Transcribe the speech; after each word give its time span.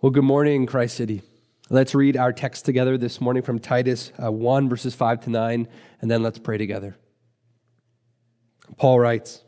Well, 0.00 0.10
good 0.10 0.22
morning, 0.22 0.66
Christ 0.66 0.96
City. 0.96 1.22
Let's 1.70 1.92
read 1.92 2.16
our 2.16 2.32
text 2.32 2.64
together 2.64 2.96
this 2.96 3.20
morning 3.20 3.42
from 3.42 3.58
Titus 3.58 4.12
uh, 4.22 4.30
1, 4.30 4.68
verses 4.68 4.94
5 4.94 5.22
to 5.22 5.30
9, 5.30 5.66
and 6.00 6.08
then 6.08 6.22
let's 6.22 6.38
pray 6.38 6.56
together. 6.56 6.96
Paul 8.76 9.00
writes 9.00 9.42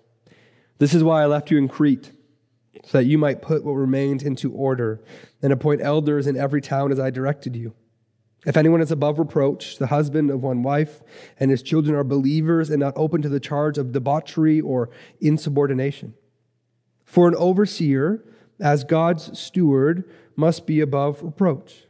This 0.78 0.92
is 0.92 1.04
why 1.04 1.22
I 1.22 1.26
left 1.26 1.52
you 1.52 1.58
in 1.58 1.68
Crete, 1.68 2.10
so 2.84 2.98
that 2.98 3.04
you 3.04 3.16
might 3.16 3.42
put 3.42 3.64
what 3.64 3.74
remained 3.74 4.24
into 4.24 4.52
order 4.52 5.00
and 5.40 5.52
appoint 5.52 5.82
elders 5.82 6.26
in 6.26 6.36
every 6.36 6.60
town 6.60 6.90
as 6.90 6.98
I 6.98 7.10
directed 7.10 7.54
you. 7.54 7.72
If 8.44 8.56
anyone 8.56 8.80
is 8.80 8.90
above 8.90 9.20
reproach, 9.20 9.78
the 9.78 9.86
husband 9.86 10.32
of 10.32 10.42
one 10.42 10.64
wife, 10.64 11.00
and 11.38 11.52
his 11.52 11.62
children 11.62 11.94
are 11.94 12.02
believers 12.02 12.70
and 12.70 12.80
not 12.80 12.94
open 12.96 13.22
to 13.22 13.28
the 13.28 13.38
charge 13.38 13.78
of 13.78 13.92
debauchery 13.92 14.60
or 14.60 14.90
insubordination. 15.20 16.14
For 17.04 17.28
an 17.28 17.36
overseer, 17.36 18.24
as 18.60 18.84
God's 18.84 19.38
steward, 19.38 20.10
must 20.40 20.66
be 20.66 20.80
above 20.80 21.22
reproach. 21.22 21.84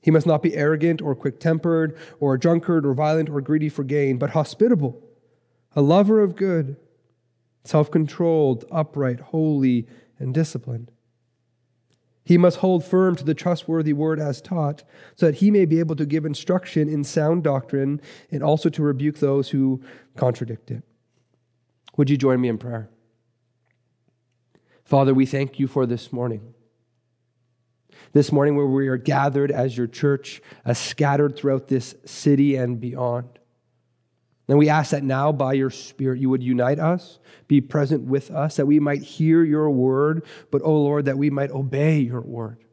He 0.00 0.10
must 0.10 0.26
not 0.26 0.42
be 0.42 0.54
arrogant 0.54 1.02
or 1.02 1.14
quick 1.14 1.40
tempered 1.40 1.96
or 2.20 2.34
a 2.34 2.38
drunkard 2.38 2.86
or 2.86 2.94
violent 2.94 3.28
or 3.28 3.40
greedy 3.40 3.68
for 3.68 3.82
gain, 3.82 4.18
but 4.18 4.30
hospitable, 4.30 5.02
a 5.74 5.82
lover 5.82 6.20
of 6.20 6.36
good, 6.36 6.76
self 7.64 7.90
controlled, 7.90 8.64
upright, 8.70 9.20
holy, 9.20 9.86
and 10.18 10.32
disciplined. 10.32 10.90
He 12.22 12.38
must 12.38 12.58
hold 12.58 12.84
firm 12.84 13.16
to 13.16 13.24
the 13.24 13.34
trustworthy 13.34 13.92
word 13.92 14.20
as 14.20 14.40
taught, 14.40 14.84
so 15.16 15.26
that 15.26 15.36
he 15.36 15.50
may 15.50 15.64
be 15.64 15.80
able 15.80 15.96
to 15.96 16.06
give 16.06 16.24
instruction 16.24 16.88
in 16.88 17.02
sound 17.02 17.42
doctrine 17.42 18.00
and 18.30 18.42
also 18.42 18.68
to 18.68 18.82
rebuke 18.82 19.18
those 19.18 19.50
who 19.50 19.82
contradict 20.16 20.70
it. 20.70 20.84
Would 21.96 22.08
you 22.08 22.16
join 22.16 22.40
me 22.40 22.48
in 22.48 22.58
prayer? 22.58 22.88
Father, 24.84 25.12
we 25.12 25.26
thank 25.26 25.58
you 25.58 25.66
for 25.66 25.86
this 25.86 26.12
morning 26.12 26.54
this 28.12 28.32
morning 28.32 28.56
where 28.56 28.66
we 28.66 28.88
are 28.88 28.96
gathered 28.96 29.50
as 29.50 29.76
your 29.76 29.86
church, 29.86 30.42
as 30.64 30.78
scattered 30.78 31.36
throughout 31.36 31.68
this 31.68 31.94
city 32.04 32.56
and 32.56 32.80
beyond. 32.80 33.28
And 34.48 34.58
we 34.58 34.68
ask 34.68 34.90
that 34.90 35.04
now 35.04 35.30
by 35.30 35.52
your 35.52 35.70
Spirit 35.70 36.20
you 36.20 36.28
would 36.28 36.42
unite 36.42 36.80
us, 36.80 37.20
be 37.46 37.60
present 37.60 38.02
with 38.02 38.32
us, 38.32 38.56
that 38.56 38.66
we 38.66 38.80
might 38.80 39.02
hear 39.02 39.44
your 39.44 39.70
word, 39.70 40.24
but, 40.50 40.60
oh 40.64 40.74
Lord, 40.74 41.04
that 41.04 41.18
we 41.18 41.30
might 41.30 41.52
obey 41.52 42.00
your 42.00 42.20
word, 42.20 42.64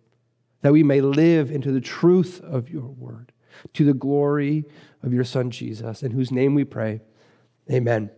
that 0.62 0.74
we 0.74 0.82
may 0.82 1.02
live 1.02 1.52
into 1.52 1.72
the 1.72 1.82
truth 1.82 2.42
of 2.42 2.70
your 2.70 2.88
word, 2.88 3.32
to 3.74 3.86
the 3.86 3.94
glory 3.94 4.66
of 5.04 5.14
your 5.14 5.24
Son 5.24 5.52
Jesus, 5.52 6.02
in 6.02 6.12
whose 6.12 6.32
name 6.32 6.56
we 6.56 6.64
pray. 6.64 7.02
Amen. 7.72 8.10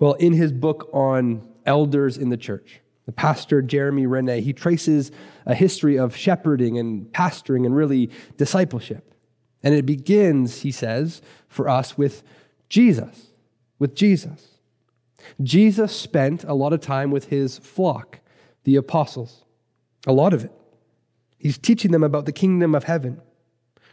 Well, 0.00 0.14
in 0.14 0.32
his 0.32 0.50
book 0.50 0.90
on 0.92 1.48
elders 1.64 2.18
in 2.18 2.30
the 2.30 2.36
church, 2.36 2.80
pastor 3.12 3.62
Jeramie 3.62 4.06
Rinne, 4.06 4.40
he 4.40 4.52
traces 4.52 5.10
a 5.46 5.54
history 5.54 5.98
of 5.98 6.16
shepherding 6.16 6.78
and 6.78 7.06
pastoring 7.12 7.66
and 7.66 7.74
really 7.76 8.10
discipleship. 8.36 9.14
And 9.62 9.74
it 9.74 9.86
begins, 9.86 10.62
he 10.62 10.72
says, 10.72 11.22
for 11.48 11.68
us 11.68 11.96
with 11.96 12.22
Jesus, 12.68 13.28
with 13.78 13.94
Jesus. 13.94 14.58
Jesus 15.42 15.94
spent 15.94 16.44
a 16.44 16.54
lot 16.54 16.72
of 16.72 16.80
time 16.80 17.10
with 17.10 17.26
his 17.26 17.58
flock, 17.58 18.20
the 18.64 18.76
apostles, 18.76 19.44
a 20.06 20.12
lot 20.12 20.32
of 20.32 20.44
it. 20.44 20.52
He's 21.38 21.58
teaching 21.58 21.90
them 21.90 22.02
about 22.02 22.26
the 22.26 22.32
kingdom 22.32 22.74
of 22.74 22.84
heaven, 22.84 23.20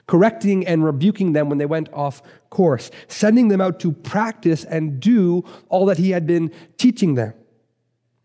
correcting 0.08 0.66
and 0.66 0.84
rebuking 0.84 1.34
them 1.34 1.50
when 1.50 1.58
they 1.58 1.66
went 1.66 1.92
off 1.94 2.22
course, 2.50 2.90
sending 3.08 3.48
them 3.48 3.62
out 3.62 3.80
to 3.82 3.92
practice 3.92 4.64
and 4.64 5.00
do 5.00 5.44
all 5.70 5.86
that 5.86 5.98
he 5.98 6.12
had 6.12 6.26
been 6.26 6.52
teaching 6.78 7.16
them. 7.16 7.34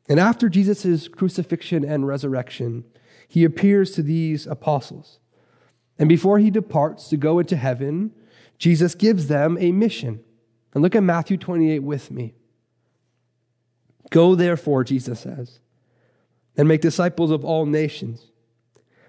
And 0.09 0.21
after 0.21 0.49
Jesus' 0.49 1.09
crucifixion 1.09 1.85
and 1.85 2.07
resurrection, 2.07 2.85
he 3.27 3.45
appears 3.45 3.93
to 3.93 4.03
these 4.03 4.47
apostles. 4.47 5.19
And 5.99 6.09
before 6.09 6.39
he 6.39 6.51
departs 6.51 7.09
to 7.09 7.17
go 7.17 7.39
into 7.39 7.57
heaven, 7.57 8.13
Jesus 8.59 8.95
gives 8.95 9.29
them 9.29 9.57
a 9.59 9.73
mission. 9.73 10.21
And 10.75 10.83
look 10.83 10.95
at 10.95 11.03
Matthew 11.03 11.37
28 11.37 11.79
with 11.81 12.11
me. 12.11 12.35
Go 14.11 14.35
therefore, 14.35 14.85
Jesus 14.85 15.21
says, 15.21 15.61
and 16.57 16.69
make 16.69 16.81
disciples 16.81 17.31
of 17.31 17.45
all 17.45 17.65
nations, 17.67 18.27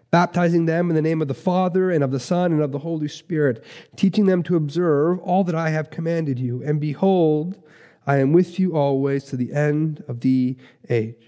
baptizing 0.09 0.65
them 0.65 0.89
in 0.89 0.95
the 0.95 1.01
name 1.01 1.21
of 1.21 1.27
the 1.27 1.33
Father 1.33 1.91
and 1.91 2.03
of 2.03 2.11
the 2.11 2.19
Son 2.19 2.51
and 2.51 2.61
of 2.61 2.71
the 2.71 2.79
Holy 2.79 3.07
Spirit, 3.07 3.63
teaching 3.95 4.25
them 4.25 4.41
to 4.43 4.55
observe 4.55 5.19
all 5.19 5.43
that 5.43 5.55
I 5.55 5.69
have 5.69 5.89
commanded 5.89 6.39
you. 6.39 6.63
And 6.63 6.79
behold, 6.79 7.61
I 8.07 8.17
am 8.17 8.33
with 8.33 8.59
you 8.59 8.75
always 8.75 9.23
to 9.25 9.37
the 9.37 9.53
end 9.53 10.03
of 10.07 10.19
the 10.19 10.57
age. 10.89 11.25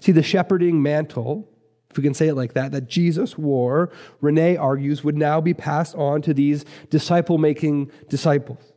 See, 0.00 0.12
the 0.12 0.22
shepherding 0.22 0.82
mantle, 0.82 1.48
if 1.90 1.96
we 1.96 2.02
can 2.02 2.14
say 2.14 2.28
it 2.28 2.34
like 2.34 2.54
that, 2.54 2.72
that 2.72 2.88
Jesus 2.88 3.36
wore, 3.36 3.92
Rinne 4.22 4.58
argues, 4.58 5.04
would 5.04 5.16
now 5.16 5.40
be 5.40 5.54
passed 5.54 5.94
on 5.94 6.22
to 6.22 6.34
these 6.34 6.64
disciple 6.90 7.38
making 7.38 7.90
disciples. 8.08 8.72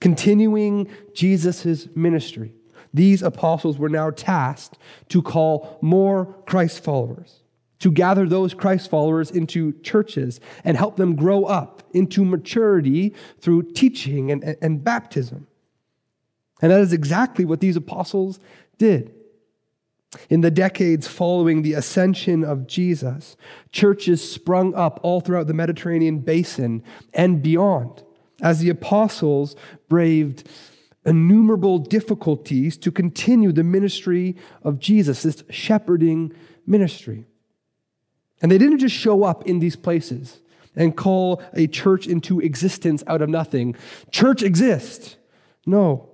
Continuing 0.00 0.88
Jesus' 1.12 1.88
ministry, 1.96 2.54
these 2.94 3.22
apostles 3.22 3.78
were 3.78 3.88
now 3.88 4.10
tasked 4.10 4.78
to 5.08 5.20
call 5.20 5.78
more 5.82 6.26
Christ 6.46 6.82
followers, 6.82 7.42
to 7.80 7.90
gather 7.90 8.26
those 8.26 8.54
Christ 8.54 8.88
followers 8.88 9.30
into 9.30 9.72
churches 9.80 10.40
and 10.64 10.76
help 10.76 10.96
them 10.96 11.16
grow 11.16 11.44
up 11.44 11.82
into 11.92 12.24
maturity 12.24 13.14
through 13.40 13.72
teaching 13.72 14.30
and, 14.30 14.56
and 14.62 14.82
baptism. 14.82 15.46
And 16.60 16.72
that 16.72 16.80
is 16.80 16.92
exactly 16.92 17.44
what 17.44 17.60
these 17.60 17.76
apostles 17.76 18.40
did. 18.78 19.14
In 20.30 20.40
the 20.40 20.50
decades 20.50 21.06
following 21.06 21.62
the 21.62 21.74
ascension 21.74 22.42
of 22.42 22.66
Jesus, 22.66 23.36
churches 23.72 24.28
sprung 24.28 24.74
up 24.74 25.00
all 25.02 25.20
throughout 25.20 25.46
the 25.46 25.54
Mediterranean 25.54 26.20
basin 26.20 26.82
and 27.12 27.42
beyond 27.42 28.02
as 28.40 28.60
the 28.60 28.70
apostles 28.70 29.54
braved 29.88 30.48
innumerable 31.04 31.78
difficulties 31.78 32.76
to 32.78 32.90
continue 32.90 33.52
the 33.52 33.64
ministry 33.64 34.36
of 34.62 34.78
Jesus, 34.78 35.22
this 35.22 35.42
shepherding 35.50 36.32
ministry. 36.66 37.26
And 38.40 38.50
they 38.50 38.58
didn't 38.58 38.78
just 38.78 38.94
show 38.94 39.24
up 39.24 39.46
in 39.46 39.58
these 39.58 39.76
places 39.76 40.40
and 40.76 40.96
call 40.96 41.42
a 41.54 41.66
church 41.66 42.06
into 42.06 42.40
existence 42.40 43.02
out 43.06 43.20
of 43.20 43.28
nothing. 43.28 43.74
Church 44.10 44.42
exists. 44.42 45.16
No. 45.66 46.10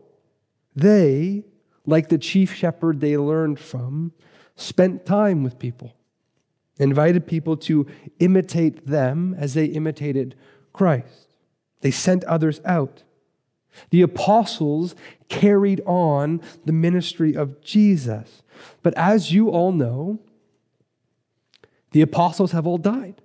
They, 0.74 1.44
like 1.86 2.08
the 2.08 2.18
chief 2.18 2.54
shepherd 2.54 3.00
they 3.00 3.16
learned 3.16 3.58
from, 3.58 4.12
spent 4.56 5.06
time 5.06 5.42
with 5.42 5.58
people, 5.58 5.94
invited 6.78 7.26
people 7.26 7.56
to 7.56 7.86
imitate 8.18 8.86
them 8.86 9.34
as 9.38 9.54
they 9.54 9.66
imitated 9.66 10.34
Christ. 10.72 11.28
They 11.80 11.90
sent 11.90 12.24
others 12.24 12.60
out. 12.64 13.02
The 13.90 14.02
apostles 14.02 14.94
carried 15.28 15.80
on 15.84 16.40
the 16.64 16.72
ministry 16.72 17.36
of 17.36 17.60
Jesus. 17.60 18.42
But 18.82 18.94
as 18.94 19.32
you 19.32 19.50
all 19.50 19.72
know, 19.72 20.20
the 21.90 22.02
apostles 22.02 22.52
have 22.52 22.66
all 22.66 22.78
died. 22.78 23.20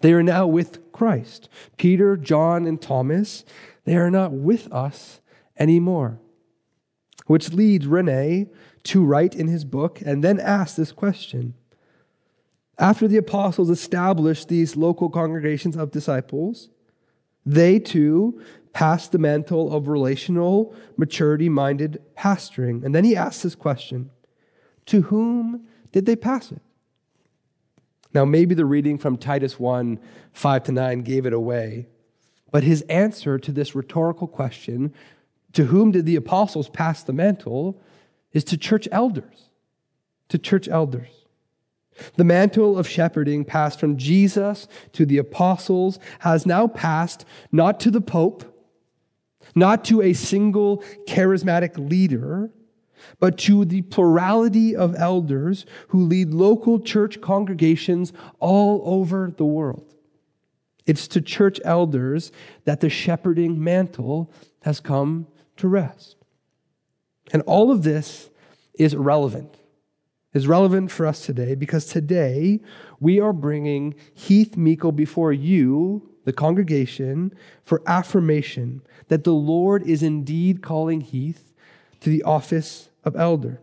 They 0.00 0.12
are 0.12 0.22
now 0.22 0.46
with 0.46 0.92
Christ. 0.92 1.48
Peter, 1.76 2.16
John, 2.16 2.66
and 2.66 2.80
Thomas, 2.80 3.44
they 3.84 3.96
are 3.96 4.10
not 4.10 4.32
with 4.32 4.72
us 4.72 5.20
anymore 5.58 6.20
which 7.28 7.52
leads 7.52 7.86
Rinne 7.86 8.48
to 8.82 9.04
write 9.04 9.36
in 9.36 9.46
his 9.46 9.64
book 9.64 10.00
and 10.04 10.24
then 10.24 10.40
ask 10.40 10.74
this 10.74 10.92
question. 10.92 11.54
After 12.78 13.06
the 13.06 13.18
apostles 13.18 13.70
established 13.70 14.48
these 14.48 14.76
local 14.76 15.10
congregations 15.10 15.76
of 15.76 15.90
disciples, 15.90 16.70
they 17.44 17.78
too 17.78 18.40
passed 18.72 19.12
the 19.12 19.18
mantle 19.18 19.74
of 19.74 19.88
relational, 19.88 20.74
maturity 20.96 21.48
minded 21.48 22.02
pastoring. 22.16 22.82
And 22.82 22.94
then 22.94 23.04
he 23.04 23.14
asks 23.14 23.42
this 23.42 23.54
question 23.54 24.10
To 24.86 25.02
whom 25.02 25.66
did 25.92 26.06
they 26.06 26.16
pass 26.16 26.50
it? 26.50 26.62
Now, 28.14 28.24
maybe 28.24 28.54
the 28.54 28.64
reading 28.64 28.96
from 28.96 29.18
Titus 29.18 29.60
1 29.60 30.00
5 30.32 30.62
to 30.64 30.72
9 30.72 31.02
gave 31.02 31.26
it 31.26 31.32
away, 31.34 31.88
but 32.50 32.62
his 32.62 32.82
answer 32.82 33.38
to 33.38 33.52
this 33.52 33.74
rhetorical 33.74 34.28
question 34.28 34.94
to 35.52 35.66
whom 35.66 35.92
did 35.92 36.06
the 36.06 36.16
apostles 36.16 36.68
pass 36.68 37.02
the 37.02 37.12
mantle 37.12 37.80
is 38.32 38.44
to 38.44 38.56
church 38.56 38.86
elders. 38.92 39.50
To 40.28 40.38
church 40.38 40.68
elders. 40.68 41.08
The 42.16 42.24
mantle 42.24 42.78
of 42.78 42.88
shepherding 42.88 43.44
passed 43.44 43.80
from 43.80 43.96
Jesus 43.96 44.68
to 44.92 45.04
the 45.04 45.18
apostles 45.18 45.98
has 46.20 46.46
now 46.46 46.66
passed 46.66 47.24
not 47.50 47.80
to 47.80 47.90
the 47.90 48.00
Pope, 48.00 48.44
not 49.54 49.84
to 49.86 50.02
a 50.02 50.12
single 50.12 50.82
charismatic 51.06 51.76
leader, 51.76 52.50
but 53.18 53.38
to 53.38 53.64
the 53.64 53.82
plurality 53.82 54.76
of 54.76 54.94
elders 54.96 55.66
who 55.88 56.04
lead 56.04 56.30
local 56.30 56.80
church 56.80 57.20
congregations 57.20 58.12
all 58.38 58.82
over 58.84 59.32
the 59.36 59.44
world. 59.44 59.94
It's 60.86 61.08
to 61.08 61.20
church 61.20 61.60
elders 61.64 62.32
that 62.64 62.80
the 62.80 62.90
shepherding 62.90 63.62
mantle 63.62 64.32
has 64.62 64.80
come 64.80 65.26
to 65.58 65.68
rest. 65.68 66.16
And 67.32 67.42
all 67.42 67.70
of 67.70 67.82
this 67.82 68.30
is 68.74 68.96
relevant 68.96 69.58
is 70.34 70.46
relevant 70.46 70.90
for 70.90 71.06
us 71.06 71.24
today 71.24 71.54
because 71.54 71.86
today 71.86 72.60
we 73.00 73.20
are 73.20 73.32
bringing 73.32 73.94
Heath 74.14 74.56
Meikle 74.56 74.92
before 74.92 75.32
you, 75.32 76.10
the 76.24 76.32
congregation, 76.32 77.34
for 77.64 77.82
affirmation 77.86 78.82
that 79.08 79.24
the 79.24 79.32
Lord 79.32 79.82
is 79.82 80.02
indeed 80.02 80.62
calling 80.62 81.00
Heath 81.00 81.52
to 82.00 82.10
the 82.10 82.22
office 82.22 82.90
of 83.04 83.16
elder. 83.16 83.60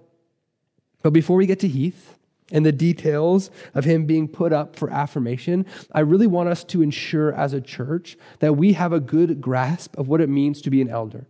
But 1.03 1.13
before 1.13 1.38
we 1.38 1.45
get 1.45 1.59
to 1.59 1.68
Heath 1.68 2.18
and 2.51 2.65
the 2.65 2.71
details 2.71 3.51
of 3.75 3.86
him 3.86 4.06
being 4.06 4.27
put 4.27 4.51
up 4.51 4.75
for 4.75 4.89
affirmation, 4.89 5.65
I 5.94 6.00
really 6.00 6.27
want 6.27 6.50
us 6.50 6.63
to 6.65 6.81
ensure 6.81 7.31
as 7.33 7.53
a 7.53 7.62
church 7.62 8.18
that 8.39 8.53
we 8.53 8.74
have 8.74 8.92
a 8.92 9.00
good 9.00 9.39
grasp 9.39 9.97
of 9.97 10.07
what 10.07 10.21
it 10.21 10.30
means 10.30 10.62
to 10.63 10.69
be 10.69 10.81
an 10.81 10.89
elder 10.89 11.27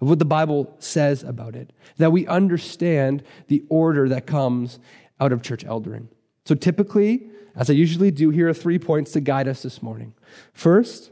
of 0.00 0.08
what 0.08 0.18
the 0.18 0.24
Bible 0.24 0.74
says 0.78 1.22
about 1.22 1.56
it, 1.56 1.72
that 1.96 2.12
we 2.12 2.26
understand 2.26 3.22
the 3.48 3.64
order 3.68 4.08
that 4.08 4.26
comes 4.26 4.78
out 5.20 5.32
of 5.32 5.42
church 5.42 5.64
eldering. 5.64 6.08
So, 6.44 6.54
typically, 6.54 7.28
as 7.56 7.68
I 7.68 7.72
usually 7.72 8.10
do, 8.10 8.30
here 8.30 8.48
are 8.48 8.54
three 8.54 8.78
points 8.78 9.12
to 9.12 9.20
guide 9.20 9.48
us 9.48 9.62
this 9.62 9.82
morning. 9.82 10.14
First, 10.52 11.10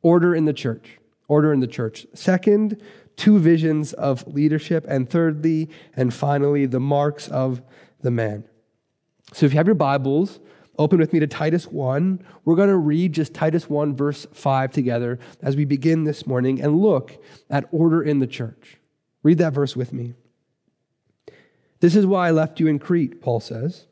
order 0.00 0.34
in 0.34 0.46
the 0.46 0.52
church. 0.52 0.98
Order 1.28 1.52
in 1.52 1.60
the 1.60 1.66
church. 1.66 2.06
Second, 2.14 2.82
two 3.16 3.38
visions 3.38 3.92
of 3.92 4.26
leadership. 4.26 4.84
And 4.88 5.08
thirdly, 5.08 5.68
and 5.94 6.12
finally, 6.12 6.66
the 6.66 6.80
marks 6.80 7.28
of 7.28 7.62
the 8.00 8.10
man. 8.10 8.44
So, 9.32 9.46
if 9.46 9.52
you 9.52 9.58
have 9.58 9.66
your 9.66 9.74
Bibles, 9.74 10.40
Open 10.78 10.98
with 10.98 11.12
me 11.12 11.20
to 11.20 11.26
Titus 11.26 11.66
1. 11.66 12.24
We're 12.44 12.56
going 12.56 12.70
to 12.70 12.76
read 12.76 13.12
just 13.12 13.34
Titus 13.34 13.68
1, 13.68 13.94
verse 13.94 14.26
5 14.32 14.72
together 14.72 15.18
as 15.42 15.54
we 15.54 15.64
begin 15.64 16.04
this 16.04 16.26
morning 16.26 16.62
and 16.62 16.78
look 16.78 17.22
at 17.50 17.68
order 17.72 18.02
in 18.02 18.20
the 18.20 18.26
church. 18.26 18.78
Read 19.22 19.38
that 19.38 19.52
verse 19.52 19.76
with 19.76 19.92
me. 19.92 20.14
This 21.80 21.94
is 21.94 22.06
why 22.06 22.28
I 22.28 22.30
left 22.30 22.58
you 22.58 22.68
in 22.68 22.78
Crete, 22.78 23.20
Paul 23.20 23.40
says, 23.40 23.86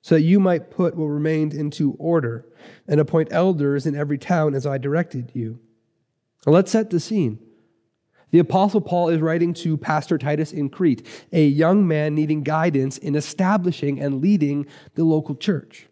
so 0.00 0.14
that 0.14 0.22
you 0.22 0.38
might 0.38 0.70
put 0.70 0.96
what 0.96 1.06
remained 1.06 1.54
into 1.54 1.96
order 1.98 2.46
and 2.86 3.00
appoint 3.00 3.28
elders 3.32 3.86
in 3.86 3.96
every 3.96 4.18
town 4.18 4.54
as 4.54 4.66
I 4.66 4.78
directed 4.78 5.32
you. 5.34 5.58
Now 6.46 6.52
let's 6.52 6.70
set 6.70 6.90
the 6.90 7.00
scene. 7.00 7.40
The 8.30 8.38
Apostle 8.38 8.80
Paul 8.80 9.08
is 9.08 9.20
writing 9.20 9.54
to 9.54 9.76
Pastor 9.76 10.18
Titus 10.18 10.52
in 10.52 10.68
Crete, 10.68 11.06
a 11.32 11.46
young 11.46 11.86
man 11.88 12.14
needing 12.14 12.42
guidance 12.42 12.98
in 12.98 13.16
establishing 13.16 14.00
and 14.00 14.20
leading 14.20 14.66
the 14.94 15.04
local 15.04 15.34
church. 15.34 15.88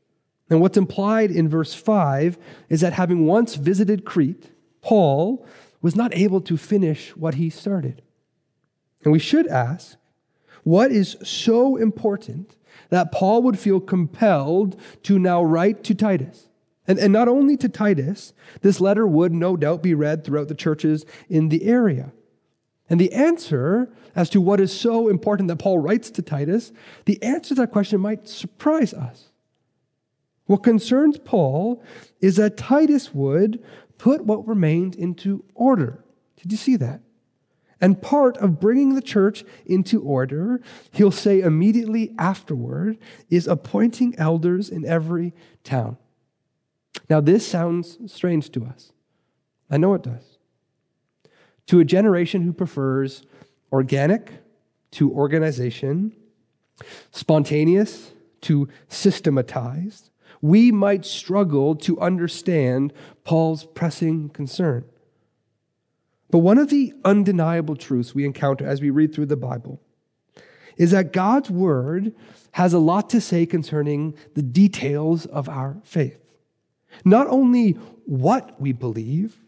And 0.50 0.60
what's 0.60 0.76
implied 0.76 1.30
in 1.30 1.48
verse 1.48 1.74
5 1.74 2.38
is 2.68 2.80
that 2.80 2.92
having 2.92 3.26
once 3.26 3.54
visited 3.54 4.04
Crete, 4.04 4.50
Paul 4.82 5.46
was 5.80 5.96
not 5.96 6.14
able 6.14 6.40
to 6.42 6.56
finish 6.56 7.16
what 7.16 7.34
he 7.34 7.50
started. 7.50 8.02
And 9.02 9.12
we 9.12 9.18
should 9.18 9.46
ask, 9.46 9.96
what 10.62 10.90
is 10.90 11.16
so 11.22 11.76
important 11.76 12.56
that 12.90 13.12
Paul 13.12 13.42
would 13.42 13.58
feel 13.58 13.80
compelled 13.80 14.80
to 15.02 15.18
now 15.18 15.42
write 15.42 15.84
to 15.84 15.94
Titus? 15.94 16.48
And, 16.86 16.98
and 16.98 17.12
not 17.12 17.28
only 17.28 17.56
to 17.58 17.68
Titus, 17.68 18.34
this 18.60 18.80
letter 18.80 19.06
would 19.06 19.32
no 19.32 19.56
doubt 19.56 19.82
be 19.82 19.94
read 19.94 20.24
throughout 20.24 20.48
the 20.48 20.54
churches 20.54 21.04
in 21.28 21.48
the 21.48 21.64
area. 21.64 22.12
And 22.90 23.00
the 23.00 23.12
answer 23.12 23.90
as 24.14 24.28
to 24.30 24.40
what 24.40 24.60
is 24.60 24.78
so 24.78 25.08
important 25.08 25.48
that 25.48 25.56
Paul 25.56 25.78
writes 25.78 26.10
to 26.10 26.22
Titus, 26.22 26.72
the 27.06 27.22
answer 27.22 27.54
to 27.54 27.62
that 27.62 27.72
question 27.72 28.00
might 28.00 28.28
surprise 28.28 28.92
us. 28.92 29.30
What 30.46 30.62
concerns 30.62 31.18
Paul 31.18 31.82
is 32.20 32.36
that 32.36 32.56
Titus 32.56 33.14
would 33.14 33.62
put 33.98 34.24
what 34.24 34.46
remained 34.46 34.94
into 34.94 35.44
order. 35.54 36.04
Did 36.36 36.52
you 36.52 36.58
see 36.58 36.76
that? 36.76 37.00
And 37.80 38.00
part 38.00 38.36
of 38.38 38.60
bringing 38.60 38.94
the 38.94 39.02
church 39.02 39.44
into 39.66 40.00
order, 40.00 40.60
he'll 40.92 41.10
say 41.10 41.40
immediately 41.40 42.14
afterward, 42.18 42.98
is 43.30 43.46
appointing 43.46 44.14
elders 44.16 44.70
in 44.70 44.84
every 44.84 45.34
town. 45.64 45.96
Now, 47.10 47.20
this 47.20 47.46
sounds 47.46 47.98
strange 48.06 48.50
to 48.52 48.64
us. 48.64 48.92
I 49.70 49.76
know 49.76 49.94
it 49.94 50.02
does. 50.02 50.38
To 51.66 51.80
a 51.80 51.84
generation 51.84 52.42
who 52.42 52.52
prefers 52.52 53.24
organic 53.72 54.32
to 54.92 55.10
organization, 55.12 56.14
spontaneous 57.10 58.12
to 58.42 58.68
systematized, 58.88 60.10
we 60.44 60.70
might 60.70 61.06
struggle 61.06 61.74
to 61.74 61.98
understand 62.00 62.92
Paul's 63.24 63.64
pressing 63.64 64.28
concern. 64.28 64.84
But 66.30 66.40
one 66.40 66.58
of 66.58 66.68
the 66.68 66.92
undeniable 67.02 67.76
truths 67.76 68.14
we 68.14 68.26
encounter 68.26 68.66
as 68.66 68.82
we 68.82 68.90
read 68.90 69.14
through 69.14 69.24
the 69.24 69.38
Bible 69.38 69.80
is 70.76 70.90
that 70.90 71.14
God's 71.14 71.48
word 71.48 72.14
has 72.52 72.74
a 72.74 72.78
lot 72.78 73.08
to 73.08 73.22
say 73.22 73.46
concerning 73.46 74.18
the 74.34 74.42
details 74.42 75.24
of 75.24 75.48
our 75.48 75.78
faith. 75.82 76.18
Not 77.06 77.26
only 77.28 77.70
what 78.04 78.60
we 78.60 78.72
believe, 78.72 79.38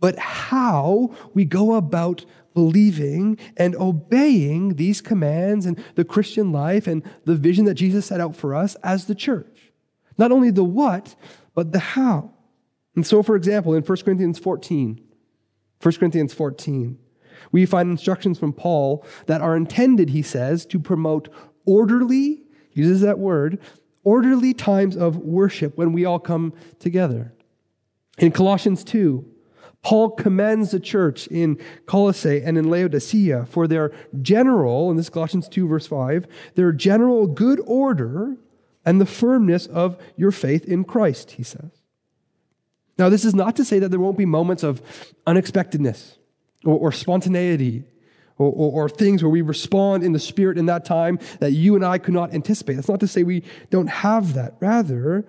but 0.00 0.18
how 0.18 1.14
we 1.32 1.44
go 1.44 1.74
about 1.76 2.24
believing 2.54 3.38
and 3.56 3.76
obeying 3.76 4.74
these 4.74 5.00
commands 5.00 5.64
and 5.64 5.80
the 5.94 6.04
Christian 6.04 6.50
life 6.50 6.88
and 6.88 7.04
the 7.24 7.36
vision 7.36 7.66
that 7.66 7.74
Jesus 7.74 8.06
set 8.06 8.20
out 8.20 8.34
for 8.34 8.52
us 8.52 8.74
as 8.82 9.06
the 9.06 9.14
church. 9.14 9.69
Not 10.20 10.32
only 10.32 10.50
the 10.50 10.62
what, 10.62 11.16
but 11.54 11.72
the 11.72 11.78
how. 11.78 12.30
And 12.94 13.06
so, 13.06 13.22
for 13.22 13.36
example, 13.36 13.72
in 13.72 13.82
1 13.82 13.98
Corinthians 14.04 14.38
14, 14.38 15.00
1 15.82 15.94
Corinthians 15.94 16.34
14, 16.34 16.98
we 17.52 17.64
find 17.64 17.90
instructions 17.90 18.38
from 18.38 18.52
Paul 18.52 19.02
that 19.26 19.40
are 19.40 19.56
intended, 19.56 20.10
he 20.10 20.20
says, 20.20 20.66
to 20.66 20.78
promote 20.78 21.30
orderly, 21.64 22.42
uses 22.72 23.00
that 23.00 23.18
word, 23.18 23.60
orderly 24.04 24.52
times 24.52 24.94
of 24.94 25.16
worship 25.16 25.78
when 25.78 25.94
we 25.94 26.04
all 26.04 26.18
come 26.18 26.52
together. 26.78 27.32
In 28.18 28.30
Colossians 28.30 28.84
2, 28.84 29.24
Paul 29.82 30.10
commends 30.10 30.72
the 30.72 30.80
church 30.80 31.28
in 31.28 31.58
Colossae 31.86 32.42
and 32.44 32.58
in 32.58 32.68
Laodicea 32.68 33.46
for 33.46 33.66
their 33.66 33.90
general, 34.20 34.90
in 34.90 34.98
this 34.98 35.08
Colossians 35.08 35.48
2, 35.48 35.66
verse 35.66 35.86
5, 35.86 36.26
their 36.56 36.72
general 36.72 37.26
good 37.26 37.62
order 37.64 38.36
and 38.84 39.00
the 39.00 39.06
firmness 39.06 39.66
of 39.66 40.00
your 40.16 40.30
faith 40.30 40.64
in 40.64 40.84
Christ, 40.84 41.32
he 41.32 41.42
says. 41.42 41.70
Now, 42.98 43.08
this 43.08 43.24
is 43.24 43.34
not 43.34 43.56
to 43.56 43.64
say 43.64 43.78
that 43.78 43.88
there 43.90 44.00
won't 44.00 44.18
be 44.18 44.26
moments 44.26 44.62
of 44.62 44.82
unexpectedness 45.26 46.18
or, 46.64 46.78
or 46.78 46.92
spontaneity 46.92 47.84
or, 48.36 48.52
or, 48.52 48.84
or, 48.84 48.88
things 48.88 49.22
where 49.22 49.30
we 49.30 49.42
respond 49.42 50.02
in 50.02 50.12
the 50.12 50.18
Spirit 50.18 50.56
in 50.56 50.66
that 50.66 50.84
time 50.84 51.18
that 51.40 51.52
you 51.52 51.74
and 51.76 51.84
I 51.84 51.98
could 51.98 52.14
not 52.14 52.32
anticipate. 52.32 52.74
That's 52.74 52.88
not 52.88 53.00
to 53.00 53.08
say 53.08 53.22
we 53.22 53.42
don't 53.68 53.88
have 53.88 54.34
that. 54.34 54.56
Rather, 54.60 55.26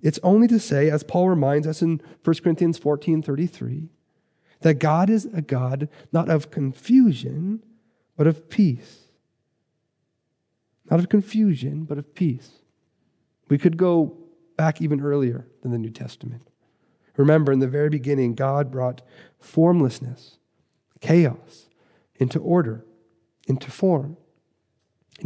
it's 0.00 0.18
only 0.22 0.48
to 0.48 0.58
say, 0.58 0.90
as 0.90 1.02
Paul 1.02 1.28
reminds 1.28 1.66
us 1.66 1.82
in 1.82 2.00
1 2.24 2.36
Corinthians 2.42 2.78
14 2.78 3.22
33, 3.22 3.88
that 4.60 4.74
God 4.74 5.08
is 5.10 5.26
a 5.26 5.42
God 5.42 5.88
not 6.12 6.28
of 6.28 6.50
confusion, 6.50 7.62
but 8.16 8.26
of 8.26 8.48
peace. 8.48 9.04
Not 10.90 11.00
of 11.00 11.08
confusion, 11.08 11.84
but 11.84 11.98
of 11.98 12.14
peace. 12.14 12.57
We 13.48 13.58
could 13.58 13.76
go 13.76 14.16
back 14.56 14.82
even 14.82 15.00
earlier 15.00 15.46
than 15.62 15.70
the 15.70 15.78
New 15.78 15.90
Testament. 15.90 16.42
Remember, 17.16 17.52
in 17.52 17.58
the 17.58 17.68
very 17.68 17.88
beginning, 17.88 18.34
God 18.34 18.70
brought 18.70 19.02
formlessness, 19.40 20.38
chaos, 21.00 21.68
into 22.16 22.40
order, 22.40 22.84
into 23.46 23.70
form. 23.70 24.16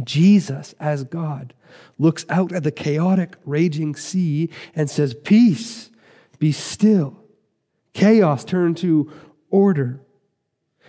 Jesus, 0.03 0.73
as 0.79 1.03
God, 1.03 1.53
looks 1.99 2.25
out 2.29 2.51
at 2.51 2.63
the 2.63 2.71
chaotic, 2.71 3.35
raging 3.45 3.95
sea 3.95 4.49
and 4.75 4.89
says, 4.89 5.13
Peace, 5.13 5.91
be 6.39 6.51
still. 6.51 7.19
Chaos 7.93 8.43
turned 8.43 8.77
to 8.77 9.11
order. 9.51 10.01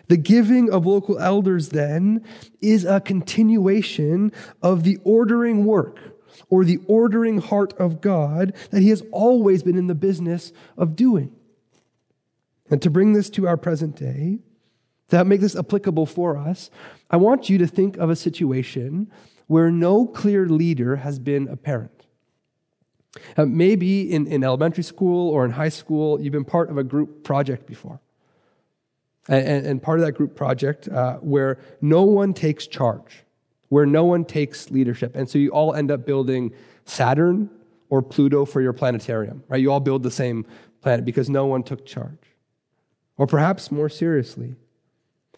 The 0.08 0.16
giving 0.16 0.70
of 0.70 0.86
local 0.86 1.18
elders, 1.18 1.70
then, 1.70 2.24
is 2.60 2.84
a 2.84 3.00
continuation 3.00 4.32
of 4.62 4.84
the 4.84 4.98
ordering 5.04 5.64
work 5.64 6.13
or 6.48 6.64
the 6.64 6.80
ordering 6.86 7.38
heart 7.38 7.72
of 7.74 8.00
God 8.00 8.54
that 8.70 8.82
He 8.82 8.90
has 8.90 9.02
always 9.12 9.62
been 9.62 9.76
in 9.76 9.86
the 9.86 9.94
business 9.94 10.52
of 10.76 10.96
doing. 10.96 11.34
And 12.70 12.80
to 12.82 12.90
bring 12.90 13.12
this 13.12 13.30
to 13.30 13.46
our 13.46 13.56
present 13.56 13.96
day, 13.96 14.38
to 15.08 15.24
make 15.24 15.40
this 15.40 15.56
applicable 15.56 16.06
for 16.06 16.36
us, 16.36 16.70
I 17.10 17.16
want 17.16 17.48
you 17.48 17.58
to 17.58 17.66
think 17.66 17.96
of 17.96 18.10
a 18.10 18.16
situation 18.16 19.10
where 19.46 19.70
no 19.70 20.06
clear 20.06 20.46
leader 20.46 20.96
has 20.96 21.18
been 21.18 21.48
apparent. 21.48 22.06
Uh, 23.36 23.44
maybe 23.44 24.10
in, 24.10 24.26
in 24.26 24.42
elementary 24.42 24.82
school 24.82 25.30
or 25.30 25.44
in 25.44 25.52
high 25.52 25.68
school, 25.68 26.20
you've 26.20 26.32
been 26.32 26.44
part 26.44 26.70
of 26.70 26.78
a 26.78 26.84
group 26.84 27.22
project 27.22 27.66
before. 27.66 28.00
And, 29.28 29.66
and 29.66 29.82
part 29.82 30.00
of 30.00 30.04
that 30.04 30.12
group 30.12 30.34
project 30.34 30.88
uh, 30.88 31.16
where 31.16 31.58
no 31.80 32.02
one 32.02 32.34
takes 32.34 32.66
charge 32.66 33.23
where 33.74 33.86
no 33.86 34.04
one 34.04 34.24
takes 34.24 34.70
leadership. 34.70 35.16
And 35.16 35.28
so 35.28 35.36
you 35.36 35.50
all 35.50 35.74
end 35.74 35.90
up 35.90 36.06
building 36.06 36.52
Saturn 36.84 37.50
or 37.88 38.02
Pluto 38.02 38.44
for 38.44 38.60
your 38.60 38.72
planetarium, 38.72 39.42
right? 39.48 39.60
You 39.60 39.72
all 39.72 39.80
build 39.80 40.04
the 40.04 40.12
same 40.12 40.46
planet 40.80 41.04
because 41.04 41.28
no 41.28 41.46
one 41.46 41.64
took 41.64 41.84
charge. 41.84 42.36
Or 43.16 43.26
perhaps 43.26 43.72
more 43.72 43.88
seriously, 43.88 44.54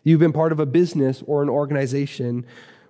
you've 0.03 0.21
been 0.21 0.35
part 0.35 0.53
of 0.53 0.61
a 0.61 0.67
business 0.67 1.23
or 1.27 1.43
an 1.43 1.49
organization 1.49 2.45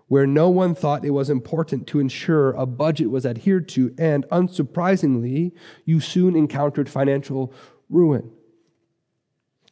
where 0.09 0.27
no 0.27 0.51
one 0.51 0.75
thought 0.75 1.05
it 1.05 1.11
was 1.11 1.31
important 1.31 1.87
to 1.87 2.01
ensure 2.01 2.51
a 2.55 2.67
budget 2.67 3.09
was 3.09 3.25
adhered 3.25 3.69
to, 3.69 3.95
and 3.97 4.27
unsurprisingly, 4.33 5.53
you 5.85 6.01
soon 6.01 6.35
encountered 6.35 6.89
financial 6.89 7.55
ruin. 7.89 8.33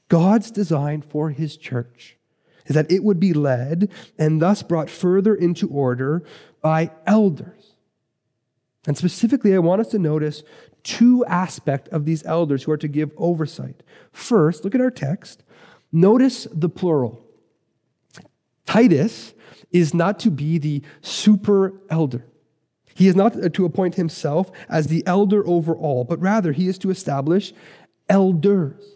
God's 0.06 0.52
design 0.52 1.02
for 1.02 1.30
his 1.30 1.56
church 1.56 2.16
is 2.66 2.74
that 2.74 2.90
it 2.90 3.04
would 3.04 3.20
be 3.20 3.32
led 3.32 3.90
and 4.18 4.40
thus 4.40 4.62
brought 4.62 4.90
further 4.90 5.34
into 5.34 5.68
order 5.68 6.22
by 6.60 6.90
elders. 7.06 7.74
And 8.86 8.96
specifically, 8.96 9.54
I 9.54 9.58
want 9.58 9.80
us 9.80 9.88
to 9.88 9.98
notice 9.98 10.42
two 10.82 11.24
aspects 11.26 11.90
of 11.90 12.04
these 12.04 12.24
elders 12.26 12.64
who 12.64 12.72
are 12.72 12.76
to 12.76 12.88
give 12.88 13.10
oversight. 13.16 13.82
First, 14.12 14.64
look 14.64 14.74
at 14.74 14.80
our 14.80 14.90
text. 14.90 15.42
Notice 15.92 16.46
the 16.52 16.68
plural. 16.68 17.24
Titus 18.66 19.34
is 19.70 19.94
not 19.94 20.18
to 20.20 20.30
be 20.30 20.58
the 20.58 20.82
super 21.00 21.80
elder. 21.90 22.24
He 22.94 23.08
is 23.08 23.16
not 23.16 23.54
to 23.54 23.64
appoint 23.64 23.96
himself 23.96 24.50
as 24.68 24.86
the 24.86 25.04
elder 25.06 25.46
over 25.46 25.74
all, 25.74 26.04
but 26.04 26.20
rather 26.20 26.52
he 26.52 26.68
is 26.68 26.78
to 26.78 26.90
establish 26.90 27.52
elders. 28.08 28.93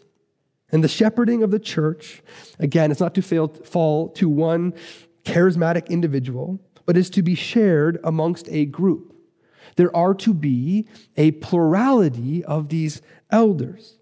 And 0.70 0.84
the 0.84 0.88
shepherding 0.88 1.42
of 1.42 1.50
the 1.50 1.58
church, 1.58 2.22
again, 2.58 2.90
is 2.90 3.00
not 3.00 3.14
to 3.14 3.22
fail, 3.22 3.48
fall 3.48 4.08
to 4.10 4.28
one 4.28 4.74
charismatic 5.24 5.88
individual, 5.88 6.60
but 6.86 6.96
is 6.96 7.10
to 7.10 7.22
be 7.22 7.34
shared 7.34 7.98
amongst 8.04 8.48
a 8.50 8.66
group. 8.66 9.14
There 9.76 9.94
are 9.94 10.14
to 10.14 10.34
be 10.34 10.88
a 11.16 11.32
plurality 11.32 12.44
of 12.44 12.68
these 12.68 13.00
elders. 13.30 13.98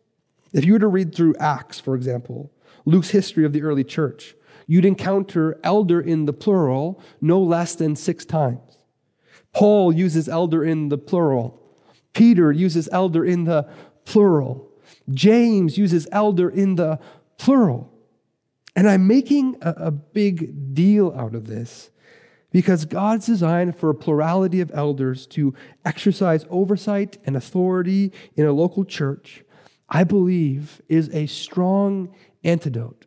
If 0.53 0.65
you 0.65 0.73
were 0.73 0.79
to 0.79 0.87
read 0.87 1.15
through 1.15 1.35
Acts, 1.39 1.79
for 1.79 1.95
example, 1.95 2.51
Luke's 2.85 3.11
history 3.11 3.45
of 3.45 3.53
the 3.53 3.63
early 3.63 3.85
church, 3.85 4.35
you'd 4.67 4.85
encounter 4.85 5.59
elder 5.63 6.01
in 6.01 6.25
the 6.25 6.33
plural 6.33 7.01
no 7.21 7.41
less 7.41 7.75
than 7.75 7.95
six 7.95 8.25
times. 8.25 8.79
Paul 9.53 9.93
uses 9.93 10.29
elder 10.29 10.65
in 10.65 10.89
the 10.89 10.99
plural. 10.99 11.61
Peter 12.13 12.53
uses 12.53 12.89
elder 12.93 13.25
in 13.25 13.45
the 13.45 13.69
plural. 14.05 14.71
James 15.11 15.79
uses 15.79 16.07
elder 16.13 16.49
in 16.49 16.77
the 16.77 16.99
plural. 17.39 17.93
And 18.75 18.89
I'm 18.89 19.07
making 19.07 19.57
a, 19.63 19.71
a, 19.71 19.91
big 19.91 20.75
deal 20.75 21.15
out 21.17 21.35
of 21.35 21.47
this 21.47 21.91
because 22.51 22.85
God's 22.85 23.27
design 23.27 23.73
for 23.73 23.91
a 23.91 23.95
plurality 23.95 24.61
of 24.61 24.71
elders 24.75 25.27
to 25.29 25.55
exercise 25.85 26.45
oversight 26.51 27.19
and 27.25 27.37
authority 27.37 28.13
in 28.35 28.47
a 28.47 28.53
local 28.53 28.85
church, 28.85 29.45
I 29.89 30.05
believe, 30.05 30.83
is 30.89 31.09
a 31.11 31.27
strong 31.27 32.15
antidote 32.45 33.07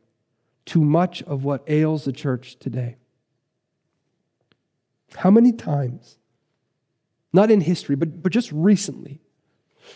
to 0.65 0.83
much 0.83 1.21
of 1.24 1.43
what 1.43 1.63
ails 1.67 2.05
the 2.05 2.12
church 2.12 2.57
today. 2.57 2.98
How 5.15 5.31
many 5.31 5.51
times, 5.51 6.17
not 7.33 7.50
in 7.50 7.62
history, 7.62 7.95
but, 7.95 8.21
but 8.21 8.31
just 8.31 8.51
recently, 8.51 9.21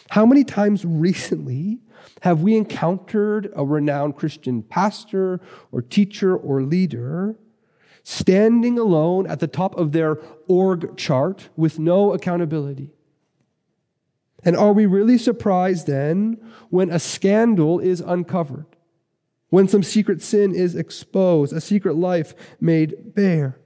how 0.10 0.26
many 0.26 0.44
times 0.44 0.86
recently 0.86 1.80
have 2.22 2.42
we 2.42 2.56
encountered 2.56 3.52
a 3.56 3.66
renowned 3.66 4.16
Christian 4.16 4.64
pastor 4.64 5.40
or 5.72 5.82
teacher 5.82 6.36
or 6.36 6.62
leader 6.62 7.36
standing 8.04 8.78
alone 8.78 9.26
at 9.28 9.40
the 9.40 9.48
top 9.48 9.78
of 9.78 9.94
their 9.94 10.18
org 10.48 10.98
chart 10.98 11.50
with 11.56 11.80
no 11.80 12.14
accountability? 12.14 12.92
And 14.46 14.58
are 14.58 14.74
we 14.74 14.86
really 14.86 15.18
surprised 15.18 15.88
then 15.88 16.38
when 16.70 16.90
a 16.90 17.00
scandal 17.00 17.80
is 17.80 18.02
uncovered? 18.02 18.66
When 19.50 19.68
some 19.68 19.84
secret 19.84 20.22
sin 20.22 20.54
is 20.54 20.76
exposed, 20.76 21.54
a 21.54 21.62
secret 21.62 21.96
life 21.96 22.34
made 22.60 23.14
bare? 23.14 23.60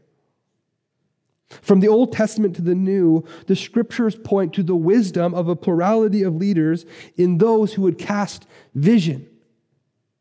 From 1.50 1.80
the 1.80 1.88
Old 1.88 2.12
Testament 2.12 2.56
to 2.58 2.62
the 2.62 2.76
New, 2.76 3.24
the 3.46 3.56
scriptures 3.56 4.16
point 4.16 4.54
to 4.54 4.64
the 4.64 4.76
wisdom 4.76 5.34
of 5.34 5.48
a 5.48 5.56
plurality 5.56 6.24
of 6.24 6.36
leaders 6.36 6.86
in 7.16 7.38
those 7.38 7.74
who 7.74 7.84
would 7.84 7.98
cast 7.98 8.46
vision. 8.76 9.28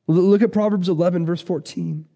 Look 0.06 0.42
at 0.42 0.52
Proverbs 0.52 0.88
11, 0.88 1.26
verse 1.26 1.42
14. 1.42 2.06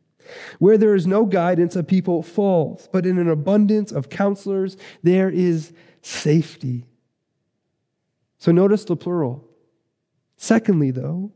Where 0.61 0.79
there 0.79 0.95
is 0.95 1.09
no 1.09 1.25
guidance, 1.25 1.75
a 1.75 1.83
people 1.83 2.23
falls, 2.23 2.89
but 2.93 3.05
in 3.05 3.19
an 3.19 3.29
abundance 3.29 3.91
of 3.91 4.11
counselors, 4.11 4.77
there 5.03 5.29
is 5.29 5.73
safety. 6.03 6.87
So 8.39 8.53
notice 8.53 8.85
the 8.85 8.97
plural. 8.97 9.45
Secondly, 10.37 10.93
though, 10.93 11.33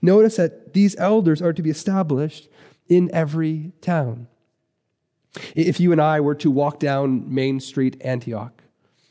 notice 0.00 0.36
that 0.36 0.72
these 0.72 0.94
elders 0.96 1.42
are 1.42 1.52
to 1.52 1.62
be 1.62 1.70
established 1.70 2.48
in 2.88 3.10
every 3.12 3.72
town. 3.80 4.28
If 5.54 5.80
you 5.80 5.92
and 5.92 6.00
I 6.00 6.20
were 6.20 6.34
to 6.36 6.50
walk 6.50 6.78
down 6.78 7.32
Main 7.32 7.60
Street, 7.60 8.00
Antioch, 8.00 8.62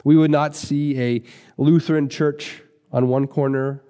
we 0.04 0.16
would 0.16 0.32
not 0.32 0.56
see 0.56 1.00
a 1.00 1.24
Lutheran 1.58 2.10
church 2.10 2.62
on 2.92 3.08
one 3.08 3.28
corner, 3.28 3.84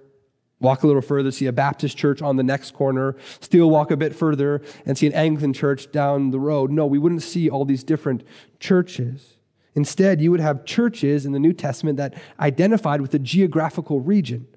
walk 0.59 0.83
a 0.83 0.87
little 0.87 1.01
further, 1.01 1.31
see 1.31 1.45
a 1.45 1.51
Baptist 1.51 1.97
church 1.97 2.21
on 2.21 2.35
the 2.35 2.43
next 2.43 2.73
corner, 2.73 3.15
still 3.39 3.69
walk 3.69 3.91
a 3.91 3.97
bit 3.97 4.15
further 4.15 4.61
and 4.85 4.97
see 4.97 5.07
an 5.07 5.13
Anglican 5.13 5.53
church 5.53 5.91
down 5.91 6.31
the 6.31 6.39
road. 6.39 6.71
No, 6.71 6.85
we 6.85 6.97
wouldn't 6.97 7.21
see 7.21 7.49
all 7.49 7.65
these 7.65 7.83
different 7.83 8.23
churches. 8.59 9.35
Instead, 9.75 10.19
you 10.19 10.31
would 10.31 10.39
have 10.39 10.65
churches 10.65 11.25
in 11.25 11.33
the 11.33 11.39
New 11.39 11.53
Testament 11.53 11.97
that 11.97 12.15
identified 12.39 12.99
with 12.99 13.13
a 13.13 13.19
geographical 13.19 13.99
region. 13.99 14.47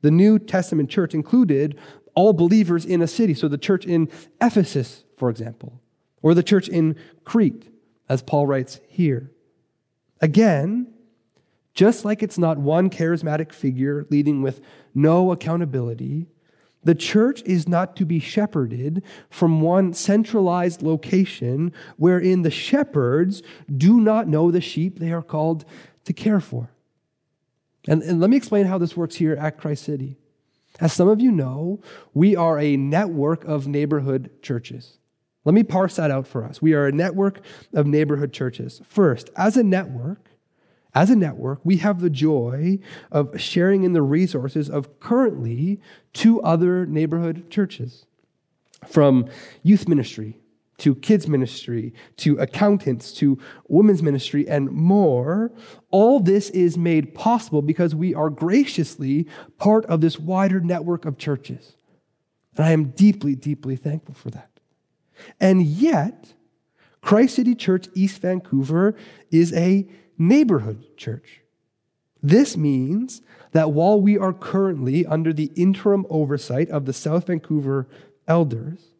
The 0.00 0.10
New 0.10 0.38
Testament 0.38 0.88
church 0.88 1.12
included 1.12 1.78
all 2.14 2.32
believers 2.32 2.86
in 2.86 3.02
a 3.02 3.06
city. 3.06 3.34
So 3.34 3.46
the 3.46 3.58
church 3.58 3.84
in 3.84 4.08
Ephesus, 4.40 5.04
for 5.18 5.28
example, 5.28 5.80
or 6.22 6.34
the 6.34 6.42
church 6.42 6.68
in 6.68 6.96
Crete, 7.24 7.68
as 8.08 8.22
Paul 8.22 8.46
writes 8.46 8.80
here. 8.88 9.30
Again, 10.20 10.92
just 11.74 12.04
like 12.04 12.22
it's 12.22 12.38
not 12.38 12.58
one 12.58 12.90
charismatic 12.90 13.52
figure 13.52 14.06
leading 14.10 14.42
with 14.42 14.60
no 14.94 15.32
accountability, 15.32 16.26
the 16.82 16.94
church 16.94 17.42
is 17.42 17.68
not 17.68 17.94
to 17.96 18.06
be 18.06 18.18
shepherded 18.18 19.02
from 19.28 19.60
one 19.60 19.92
centralized 19.92 20.82
location 20.82 21.72
wherein 21.96 22.42
the 22.42 22.50
shepherds 22.50 23.42
do 23.74 24.00
not 24.00 24.28
know 24.28 24.50
the 24.50 24.60
sheep 24.60 24.98
they 24.98 25.12
are 25.12 25.22
called 25.22 25.64
to 26.04 26.12
care 26.12 26.40
for. 26.40 26.70
And, 27.86 28.02
and 28.02 28.20
let 28.20 28.30
me 28.30 28.36
explain 28.36 28.66
how 28.66 28.78
this 28.78 28.96
works 28.96 29.16
here 29.16 29.34
at 29.34 29.58
Christ 29.58 29.84
City. 29.84 30.16
As 30.80 30.92
some 30.92 31.08
of 31.08 31.20
you 31.20 31.30
know, 31.30 31.80
we 32.14 32.36
are 32.36 32.58
a 32.58 32.76
network 32.76 33.44
of 33.44 33.66
neighborhood 33.66 34.30
churches. 34.42 34.98
Let 35.44 35.54
me 35.54 35.62
parse 35.62 35.96
that 35.96 36.10
out 36.10 36.26
for 36.26 36.44
us. 36.44 36.60
We 36.60 36.74
are 36.74 36.86
a 36.86 36.92
network 36.92 37.40
of 37.72 37.86
neighborhood 37.86 38.32
churches. 38.32 38.82
First, 38.84 39.30
as 39.36 39.56
a 39.56 39.62
network, 39.62 40.28
as 40.94 41.08
a 41.08 41.16
network, 41.16 41.60
we 41.64 41.78
have 41.78 42.00
the 42.00 42.10
joy 42.10 42.78
of 43.10 43.40
sharing 43.40 43.84
in 43.84 43.92
the 43.92 44.02
resources 44.02 44.68
of 44.68 45.00
currently 45.00 45.80
two 46.12 46.42
other 46.42 46.84
neighborhood 46.84 47.48
churches. 47.50 48.06
From 48.86 49.28
youth 49.62 49.88
ministry 49.88 50.38
to 50.78 50.94
kids 50.94 51.28
ministry 51.28 51.92
to 52.16 52.38
accountants 52.38 53.12
to 53.12 53.38
women's 53.68 54.02
ministry 54.02 54.48
and 54.48 54.70
more, 54.70 55.52
all 55.90 56.20
this 56.20 56.50
is 56.50 56.76
made 56.76 57.14
possible 57.14 57.62
because 57.62 57.94
we 57.94 58.14
are 58.14 58.30
graciously 58.30 59.26
part 59.58 59.84
of 59.86 60.00
this 60.00 60.18
wider 60.18 60.60
network 60.60 61.04
of 61.04 61.18
churches. 61.18 61.76
And 62.56 62.66
I 62.66 62.72
am 62.72 62.90
deeply, 62.90 63.34
deeply 63.34 63.76
thankful 63.76 64.14
for 64.14 64.30
that. 64.30 64.49
And 65.40 65.62
yet, 65.62 66.34
Christ 67.00 67.36
City 67.36 67.54
Church 67.54 67.88
East 67.94 68.20
Vancouver 68.20 68.94
is 69.30 69.52
a 69.52 69.86
neighborhood 70.18 70.84
church. 70.96 71.40
This 72.22 72.56
means 72.56 73.22
that 73.52 73.72
while 73.72 74.00
we 74.00 74.18
are 74.18 74.32
currently 74.32 75.06
under 75.06 75.32
the 75.32 75.50
interim 75.56 76.06
oversight 76.10 76.68
of 76.70 76.84
the 76.84 76.92
South 76.92 77.26
Vancouver 77.26 77.88
elders, 78.28 78.90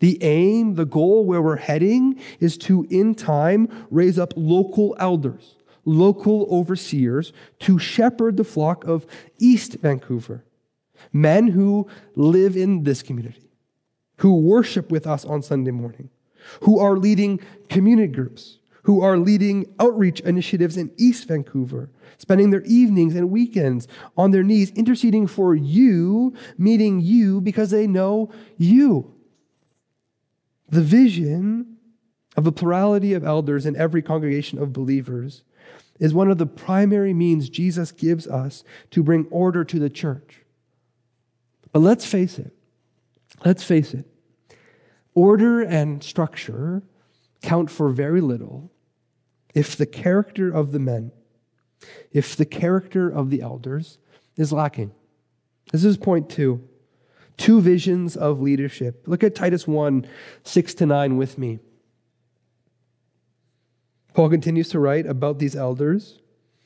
the 0.00 0.22
aim, 0.22 0.74
the 0.74 0.84
goal 0.84 1.24
where 1.24 1.40
we're 1.40 1.56
heading 1.56 2.20
is 2.40 2.58
to, 2.58 2.86
in 2.90 3.14
time, 3.14 3.86
raise 3.90 4.18
up 4.18 4.34
local 4.36 4.96
elders, 4.98 5.54
local 5.84 6.46
overseers 6.50 7.32
to 7.60 7.78
shepherd 7.78 8.36
the 8.36 8.44
flock 8.44 8.84
of 8.84 9.06
East 9.38 9.74
Vancouver, 9.74 10.44
men 11.12 11.48
who 11.48 11.88
live 12.14 12.56
in 12.56 12.82
this 12.82 13.02
community 13.02 13.45
who 14.18 14.34
worship 14.36 14.90
with 14.90 15.06
us 15.06 15.24
on 15.24 15.42
Sunday 15.42 15.70
morning, 15.70 16.10
who 16.62 16.78
are 16.78 16.96
leading 16.96 17.40
community 17.68 18.12
groups, 18.12 18.58
who 18.82 19.00
are 19.00 19.18
leading 19.18 19.66
outreach 19.80 20.20
initiatives 20.20 20.76
in 20.76 20.90
East 20.96 21.26
Vancouver, 21.28 21.90
spending 22.18 22.50
their 22.50 22.62
evenings 22.62 23.14
and 23.14 23.30
weekends 23.30 23.88
on 24.16 24.30
their 24.30 24.42
knees, 24.42 24.70
interceding 24.70 25.26
for 25.26 25.54
you, 25.54 26.34
meeting 26.56 27.00
you 27.00 27.40
because 27.40 27.70
they 27.70 27.86
know 27.86 28.30
you. 28.56 29.12
The 30.68 30.82
vision 30.82 31.76
of 32.36 32.46
a 32.46 32.52
plurality 32.52 33.12
of 33.12 33.24
elders 33.24 33.66
in 33.66 33.76
every 33.76 34.02
congregation 34.02 34.58
of 34.58 34.72
believers 34.72 35.42
is 35.98 36.12
one 36.12 36.30
of 36.30 36.38
the 36.38 36.46
primary 36.46 37.14
means 37.14 37.48
Jesus 37.48 37.90
gives 37.92 38.26
us 38.26 38.62
to 38.90 39.02
bring 39.02 39.26
order 39.30 39.64
to 39.64 39.78
the 39.78 39.90
church. 39.90 40.42
But 41.72 41.80
let's 41.80 42.06
face 42.06 42.38
it, 42.38 42.55
Let's 43.44 43.64
face 43.64 43.94
it, 43.94 44.06
order 45.14 45.62
and 45.62 46.02
structure 46.02 46.82
count 47.42 47.70
for 47.70 47.90
very 47.90 48.20
little 48.20 48.70
if 49.54 49.76
the 49.76 49.86
character 49.86 50.50
of 50.50 50.72
the 50.72 50.78
men, 50.78 51.12
if 52.12 52.36
the 52.36 52.44
character 52.44 53.08
of 53.08 53.30
the 53.30 53.40
elders 53.40 53.98
is 54.36 54.52
lacking. 54.52 54.92
This 55.72 55.84
is 55.84 55.96
point 55.96 56.28
two. 56.28 56.66
Two 57.36 57.60
visions 57.60 58.16
of 58.16 58.40
leadership. 58.40 59.02
Look 59.06 59.22
at 59.22 59.34
Titus 59.34 59.66
1 59.66 60.06
6 60.42 60.74
to 60.74 60.86
9 60.86 61.16
with 61.16 61.36
me. 61.36 61.58
Paul 64.14 64.30
continues 64.30 64.70
to 64.70 64.80
write 64.80 65.06
about 65.06 65.38
these 65.38 65.54
elders. 65.54 66.20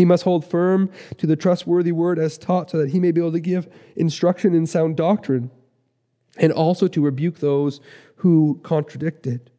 He 0.00 0.06
must 0.06 0.24
hold 0.24 0.46
firm 0.46 0.90
to 1.18 1.26
the 1.26 1.36
trustworthy 1.36 1.92
word 1.92 2.18
as 2.18 2.38
taught 2.38 2.70
so 2.70 2.78
that 2.78 2.88
he 2.88 2.98
may 2.98 3.12
be 3.12 3.20
able 3.20 3.32
to 3.32 3.38
give 3.38 3.68
instruction 3.96 4.54
in 4.54 4.66
sound 4.66 4.96
doctrine 4.96 5.50
and 6.38 6.54
also 6.54 6.88
to 6.88 7.02
rebuke 7.02 7.40
those 7.40 7.82
who 8.16 8.60
contradict 8.62 9.26
it. 9.26 9.50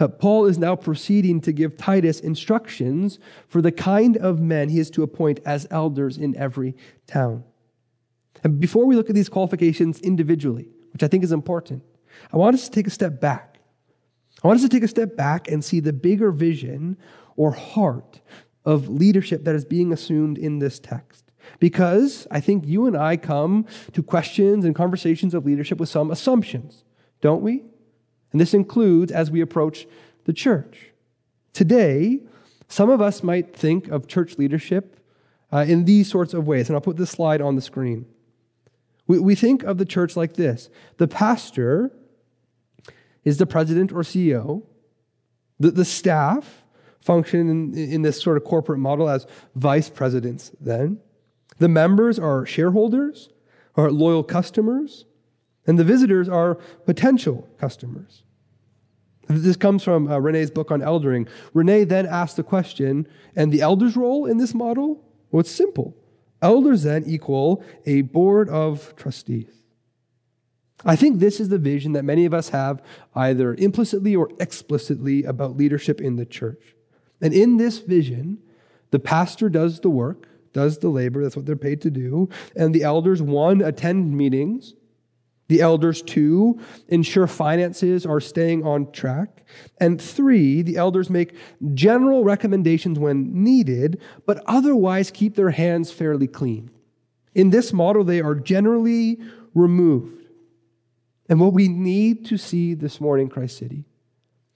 Uh, 0.00 0.08
Paul 0.08 0.46
is 0.46 0.58
now 0.58 0.74
proceeding 0.74 1.40
to 1.42 1.52
give 1.52 1.76
Titus 1.76 2.18
instructions 2.18 3.20
for 3.46 3.62
the 3.62 3.70
kind 3.70 4.16
of 4.16 4.40
men 4.40 4.68
he 4.68 4.80
is 4.80 4.90
to 4.90 5.04
appoint 5.04 5.38
as 5.46 5.68
elders 5.70 6.18
in 6.18 6.36
every 6.36 6.74
town. 7.06 7.44
And 8.42 8.58
before 8.58 8.84
we 8.84 8.96
look 8.96 9.10
at 9.10 9.14
these 9.14 9.28
qualifications 9.28 10.00
individually, 10.00 10.70
which 10.92 11.04
I 11.04 11.06
think 11.06 11.22
is 11.22 11.30
important, 11.30 11.84
I 12.32 12.36
want 12.36 12.54
us 12.54 12.64
to 12.64 12.70
take 12.72 12.88
a 12.88 12.90
step 12.90 13.20
back. 13.20 13.60
I 14.42 14.48
want 14.48 14.56
us 14.56 14.64
to 14.64 14.68
take 14.68 14.82
a 14.82 14.88
step 14.88 15.16
back 15.16 15.46
and 15.46 15.64
see 15.64 15.78
the 15.78 15.92
bigger 15.92 16.32
vision 16.32 16.96
or 17.36 17.52
heart 17.52 18.20
of 18.64 18.88
leadership 18.88 19.44
that 19.44 19.54
is 19.54 19.64
being 19.64 19.92
assumed 19.92 20.38
in 20.38 20.58
this 20.58 20.78
text. 20.78 21.32
Because 21.58 22.26
I 22.30 22.40
think 22.40 22.66
you 22.66 22.86
and 22.86 22.96
I 22.96 23.16
come 23.16 23.66
to 23.92 24.02
questions 24.02 24.64
and 24.64 24.74
conversations 24.74 25.34
of 25.34 25.44
leadership 25.44 25.78
with 25.78 25.88
some 25.88 26.10
assumptions, 26.10 26.84
don't 27.20 27.42
we? 27.42 27.64
And 28.32 28.40
this 28.40 28.54
includes 28.54 29.12
as 29.12 29.30
we 29.30 29.40
approach 29.40 29.86
the 30.24 30.32
church. 30.32 30.90
Today, 31.52 32.20
some 32.68 32.90
of 32.90 33.00
us 33.00 33.22
might 33.22 33.54
think 33.54 33.88
of 33.88 34.08
church 34.08 34.38
leadership 34.38 34.98
uh, 35.52 35.64
in 35.68 35.84
these 35.84 36.10
sorts 36.10 36.34
of 36.34 36.46
ways, 36.46 36.68
and 36.68 36.74
I'll 36.74 36.80
put 36.80 36.96
this 36.96 37.10
slide 37.10 37.40
on 37.40 37.54
the 37.54 37.62
screen. 37.62 38.06
We, 39.06 39.18
we 39.18 39.34
think 39.34 39.62
of 39.62 39.78
the 39.78 39.84
church 39.84 40.16
like 40.16 40.34
this 40.34 40.68
the 40.96 41.06
pastor 41.06 41.92
is 43.22 43.38
the 43.38 43.46
president 43.46 43.92
or 43.92 44.00
CEO, 44.00 44.62
the, 45.60 45.70
the 45.70 45.84
staff 45.84 46.63
function 47.04 47.50
in, 47.50 47.74
in 47.76 48.02
this 48.02 48.20
sort 48.20 48.36
of 48.36 48.44
corporate 48.44 48.78
model 48.78 49.08
as 49.08 49.26
vice 49.54 49.90
presidents, 49.90 50.50
then. 50.60 50.98
The 51.58 51.68
members 51.68 52.18
are 52.18 52.46
shareholders, 52.46 53.28
are 53.76 53.90
loyal 53.90 54.24
customers, 54.24 55.04
and 55.66 55.78
the 55.78 55.84
visitors 55.84 56.28
are 56.28 56.56
potential 56.86 57.48
customers. 57.58 58.22
This 59.28 59.56
comes 59.56 59.82
from 59.82 60.10
uh, 60.10 60.18
Rinne's 60.18 60.50
book 60.50 60.70
on 60.70 60.80
eldering. 60.80 61.28
Renee 61.52 61.84
then 61.84 62.06
asked 62.06 62.36
the 62.36 62.42
question, 62.42 63.06
and 63.36 63.52
the 63.52 63.62
elder's 63.62 63.96
role 63.96 64.26
in 64.26 64.38
this 64.38 64.54
model? 64.54 65.02
Well, 65.30 65.40
it's 65.40 65.50
simple. 65.50 65.96
Elders 66.42 66.82
then 66.82 67.04
equal 67.06 67.64
a 67.86 68.02
board 68.02 68.48
of 68.48 68.94
trustees. 68.96 69.64
I 70.84 70.96
think 70.96 71.18
this 71.18 71.40
is 71.40 71.48
the 71.48 71.58
vision 71.58 71.92
that 71.92 72.04
many 72.04 72.26
of 72.26 72.34
us 72.34 72.50
have, 72.50 72.82
either 73.14 73.54
implicitly 73.54 74.14
or 74.14 74.28
explicitly, 74.38 75.24
about 75.24 75.56
leadership 75.56 76.00
in 76.00 76.16
the 76.16 76.26
church. 76.26 76.74
And 77.20 77.32
in 77.32 77.56
this 77.56 77.78
vision, 77.78 78.38
the 78.90 78.98
pastor 78.98 79.48
does 79.48 79.80
the 79.80 79.90
work, 79.90 80.28
does 80.52 80.78
the 80.78 80.88
labor, 80.88 81.22
that's 81.22 81.36
what 81.36 81.46
they're 81.46 81.56
paid 81.56 81.80
to 81.82 81.90
do, 81.90 82.28
and 82.54 82.74
the 82.74 82.84
elders, 82.84 83.20
one, 83.20 83.60
attend 83.60 84.16
meetings, 84.16 84.74
the 85.48 85.60
elders, 85.60 86.00
two, 86.00 86.58
ensure 86.88 87.26
finances 87.26 88.06
are 88.06 88.20
staying 88.20 88.64
on 88.64 88.90
track. 88.92 89.44
And 89.78 90.00
three, 90.00 90.62
the 90.62 90.76
elders 90.76 91.10
make 91.10 91.36
general 91.74 92.24
recommendations 92.24 92.98
when 92.98 93.44
needed, 93.44 94.00
but 94.26 94.42
otherwise 94.46 95.10
keep 95.10 95.34
their 95.34 95.50
hands 95.50 95.90
fairly 95.90 96.26
clean. 96.26 96.70
In 97.34 97.50
this 97.50 97.72
model, 97.72 98.04
they 98.04 98.20
are 98.20 98.34
generally 98.34 99.20
removed. 99.54 100.28
And 101.28 101.40
what 101.40 101.52
we 101.52 101.68
need 101.68 102.26
to 102.26 102.38
see 102.38 102.74
this 102.74 103.00
morning, 103.00 103.28
Christ 103.28 103.58
City, 103.58 103.84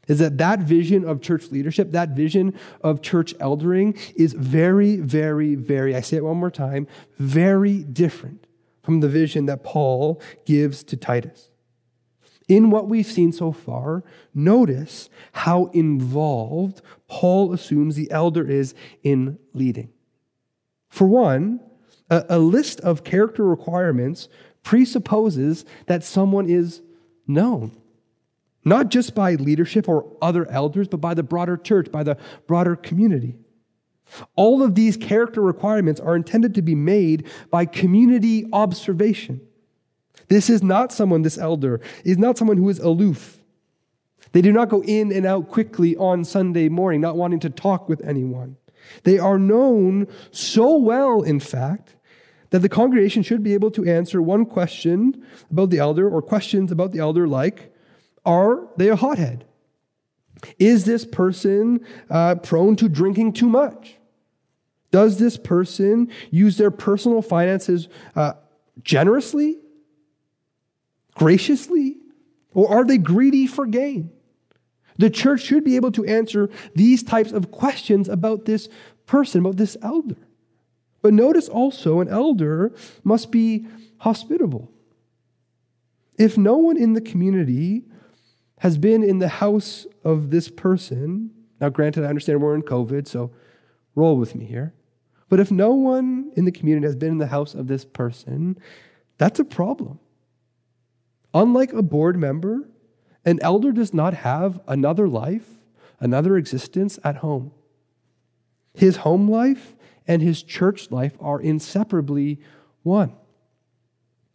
is 0.08 0.18
that 0.18 0.38
that 0.38 0.60
vision 0.60 1.04
of 1.04 1.20
church 1.20 1.50
leadership, 1.50 1.92
that 1.92 2.10
vision 2.10 2.58
of 2.82 3.02
church 3.02 3.34
eldering 3.38 3.96
is 4.16 4.32
very, 4.32 4.96
very, 4.96 5.54
very, 5.54 5.94
I 5.94 6.00
say 6.00 6.16
it 6.16 6.24
one 6.24 6.38
more 6.38 6.50
time, 6.50 6.88
very 7.18 7.84
different 7.84 8.46
from 8.82 9.00
the 9.00 9.08
vision 9.08 9.46
that 9.46 9.62
Paul 9.62 10.20
gives 10.46 10.82
to 10.84 10.96
Titus. 10.96 11.50
In 12.48 12.70
what 12.70 12.88
we've 12.88 13.06
seen 13.06 13.32
so 13.32 13.52
far, 13.52 14.02
notice 14.34 15.10
how 15.32 15.66
involved 15.66 16.80
Paul 17.06 17.52
assumes 17.52 17.94
the 17.94 18.10
elder 18.10 18.48
is 18.48 18.74
in 19.02 19.38
leading. 19.52 19.90
For 20.88 21.06
one, 21.06 21.60
a, 22.08 22.24
a 22.30 22.38
list 22.38 22.80
of 22.80 23.04
character 23.04 23.44
requirements 23.44 24.30
presupposes 24.62 25.66
that 25.86 26.02
someone 26.02 26.48
is 26.48 26.80
known, 27.26 27.72
not 28.64 28.88
just 28.88 29.14
by 29.14 29.34
leadership 29.34 29.88
or 29.88 30.10
other 30.20 30.48
elders, 30.50 30.88
but 30.88 31.00
by 31.00 31.14
the 31.14 31.22
broader 31.22 31.56
church, 31.56 31.90
by 31.90 32.02
the 32.02 32.16
broader 32.46 32.76
community. 32.76 33.36
All 34.36 34.62
of 34.62 34.74
these 34.74 34.96
character 34.96 35.40
requirements 35.40 36.00
are 36.00 36.16
intended 36.16 36.54
to 36.54 36.62
be 36.62 36.74
made 36.74 37.26
by 37.50 37.66
community 37.66 38.46
observation. 38.52 39.40
This 40.28 40.50
is 40.50 40.62
not 40.62 40.92
someone, 40.92 41.22
this 41.22 41.38
elder, 41.38 41.80
is 42.04 42.18
not 42.18 42.38
someone 42.38 42.56
who 42.56 42.68
is 42.68 42.78
aloof. 42.78 43.38
They 44.32 44.42
do 44.42 44.52
not 44.52 44.68
go 44.68 44.82
in 44.82 45.12
and 45.12 45.24
out 45.26 45.48
quickly 45.48 45.96
on 45.96 46.24
Sunday 46.24 46.68
morning, 46.68 47.00
not 47.00 47.16
wanting 47.16 47.40
to 47.40 47.50
talk 47.50 47.88
with 47.88 48.02
anyone. 48.02 48.56
They 49.04 49.18
are 49.18 49.38
known 49.38 50.06
so 50.30 50.76
well, 50.76 51.22
in 51.22 51.40
fact, 51.40 51.96
that 52.50 52.60
the 52.60 52.68
congregation 52.68 53.22
should 53.22 53.42
be 53.42 53.54
able 53.54 53.70
to 53.72 53.84
answer 53.84 54.20
one 54.22 54.44
question 54.46 55.26
about 55.50 55.70
the 55.70 55.78
elder 55.78 56.08
or 56.08 56.22
questions 56.22 56.72
about 56.72 56.92
the 56.92 56.98
elder 56.98 57.26
like 57.26 57.74
Are 58.24 58.68
they 58.76 58.88
a 58.88 58.96
hothead? 58.96 59.44
Is 60.58 60.84
this 60.84 61.04
person 61.04 61.84
uh, 62.10 62.36
prone 62.36 62.76
to 62.76 62.88
drinking 62.88 63.32
too 63.32 63.48
much? 63.48 63.96
Does 64.90 65.18
this 65.18 65.36
person 65.36 66.10
use 66.30 66.56
their 66.56 66.70
personal 66.70 67.22
finances 67.22 67.88
uh, 68.16 68.34
generously, 68.82 69.58
graciously, 71.14 71.96
or 72.54 72.70
are 72.70 72.84
they 72.84 72.98
greedy 72.98 73.46
for 73.46 73.66
gain? 73.66 74.10
The 74.96 75.10
church 75.10 75.42
should 75.42 75.64
be 75.64 75.76
able 75.76 75.92
to 75.92 76.04
answer 76.04 76.50
these 76.74 77.02
types 77.02 77.32
of 77.32 77.50
questions 77.50 78.08
about 78.08 78.46
this 78.46 78.68
person, 79.06 79.40
about 79.40 79.56
this 79.56 79.76
elder. 79.82 80.16
But 81.02 81.14
notice 81.14 81.48
also 81.48 82.00
an 82.00 82.08
elder 82.08 82.74
must 83.04 83.30
be 83.30 83.66
hospitable. 83.98 84.70
If 86.18 86.36
no 86.36 86.56
one 86.56 86.76
in 86.76 86.94
the 86.94 87.00
community 87.00 87.84
has 88.60 88.78
been 88.78 89.02
in 89.02 89.18
the 89.18 89.28
house 89.28 89.86
of 90.04 90.30
this 90.30 90.48
person, 90.48 91.30
now 91.60 91.68
granted, 91.68 92.04
I 92.04 92.08
understand 92.08 92.42
we're 92.42 92.54
in 92.54 92.62
COVID, 92.62 93.06
so 93.06 93.30
roll 93.94 94.16
with 94.16 94.34
me 94.34 94.44
here. 94.44 94.74
But 95.28 95.40
if 95.40 95.50
no 95.50 95.72
one 95.72 96.32
in 96.36 96.44
the 96.44 96.52
community 96.52 96.86
has 96.86 96.96
been 96.96 97.10
in 97.12 97.18
the 97.18 97.26
house 97.26 97.54
of 97.54 97.66
this 97.66 97.84
person, 97.84 98.58
that's 99.18 99.38
a 99.38 99.44
problem. 99.44 99.98
Unlike 101.34 101.72
a 101.72 101.82
board 101.82 102.16
member, 102.16 102.68
an 103.24 103.38
elder 103.42 103.72
does 103.72 103.92
not 103.92 104.14
have 104.14 104.60
another 104.66 105.08
life, 105.08 105.46
another 106.00 106.36
existence 106.36 106.98
at 107.04 107.16
home. 107.16 107.52
His 108.74 108.98
home 108.98 109.30
life 109.30 109.76
and 110.06 110.22
his 110.22 110.42
church 110.42 110.90
life 110.90 111.16
are 111.20 111.40
inseparably 111.40 112.40
one. 112.82 113.14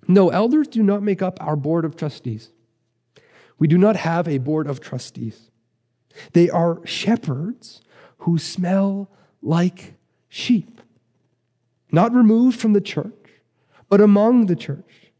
No, 0.08 0.30
elders 0.30 0.68
do 0.68 0.84
not 0.84 1.02
make 1.02 1.22
up 1.22 1.42
our 1.42 1.56
board 1.56 1.86
of 1.86 1.96
trustees. 1.96 2.52
We 3.64 3.70
do 3.70 3.78
not 3.78 3.96
have 3.96 4.28
a 4.28 4.40
board 4.40 4.68
of 4.68 4.82
trustees. 4.82 5.50
They 6.34 6.50
are 6.50 6.86
shepherds 6.86 7.80
who 8.18 8.38
smell 8.38 9.10
like 9.42 9.94
sheep 10.28 10.82
not 11.90 12.14
removed 12.14 12.60
from 12.60 12.74
the 12.74 12.82
church, 12.82 13.30
but 13.88 14.02
among 14.02 14.48
the 14.48 14.58
church, 14.58 15.14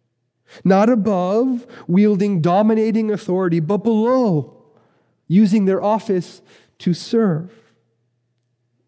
not 0.66 0.90
above, 0.90 1.66
wielding 1.88 2.42
dominating 2.42 3.12
authority, 3.12 3.62
but 3.62 3.78
below, 3.78 4.62
using 5.30 5.64
their 5.64 5.82
office 5.82 6.42
to 6.80 6.94
serve. 6.94 7.50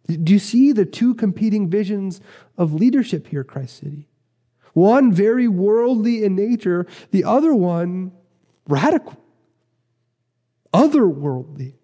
Do 0.06 0.34
you 0.34 0.39
see 0.39 0.74
the 0.74 0.86
two 0.86 1.13
competing 1.13 1.70
visions 1.70 2.20
of 2.58 2.74
leadership 2.74 3.28
here, 3.28 3.46
Christ 3.46 3.78
City? 3.78 4.10
One 4.74 5.13
very 5.13 5.48
worldly 5.48 6.26
in 6.26 6.36
nature, 6.36 6.86
the 7.12 7.24
other 7.24 7.56
one 7.56 8.12
radical, 8.68 9.22
otherworldly. 10.75 11.75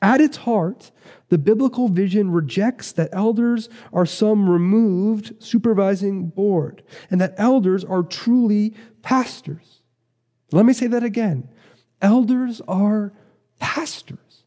At 0.00 0.20
its 0.20 0.38
heart, 0.38 0.90
the 1.28 1.38
biblical 1.38 1.88
vision 1.88 2.32
rejects 2.32 2.90
that 2.92 3.10
elders 3.12 3.68
are 3.92 4.06
some 4.06 4.48
removed 4.48 5.34
supervising 5.38 6.28
board 6.28 6.82
and 7.10 7.20
that 7.20 7.34
elders 7.36 7.84
are 7.84 8.02
truly 8.02 8.74
pastors. 9.02 9.82
Let 10.50 10.64
me 10.64 10.72
say 10.72 10.86
that 10.88 11.04
again. 11.04 11.48
Elders 12.00 12.60
are 12.66 13.12
pastors. 13.60 14.44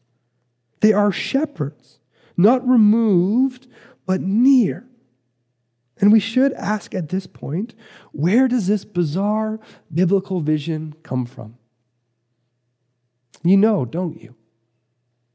They 0.80 0.92
are 0.92 1.10
shepherds, 1.10 2.00
not 2.36 2.68
removed, 2.68 3.66
but 4.04 4.20
near. 4.20 4.86
And 5.98 6.12
we 6.12 6.20
should 6.20 6.52
ask 6.52 6.94
at 6.94 7.08
this 7.08 7.26
point 7.26 7.74
where 8.12 8.46
does 8.46 8.66
this 8.66 8.84
bizarre 8.84 9.58
biblical 9.92 10.40
vision 10.40 10.94
come 11.02 11.24
from? 11.24 11.56
You 13.48 13.56
know, 13.56 13.84
don't 13.84 14.20
you? 14.20 14.34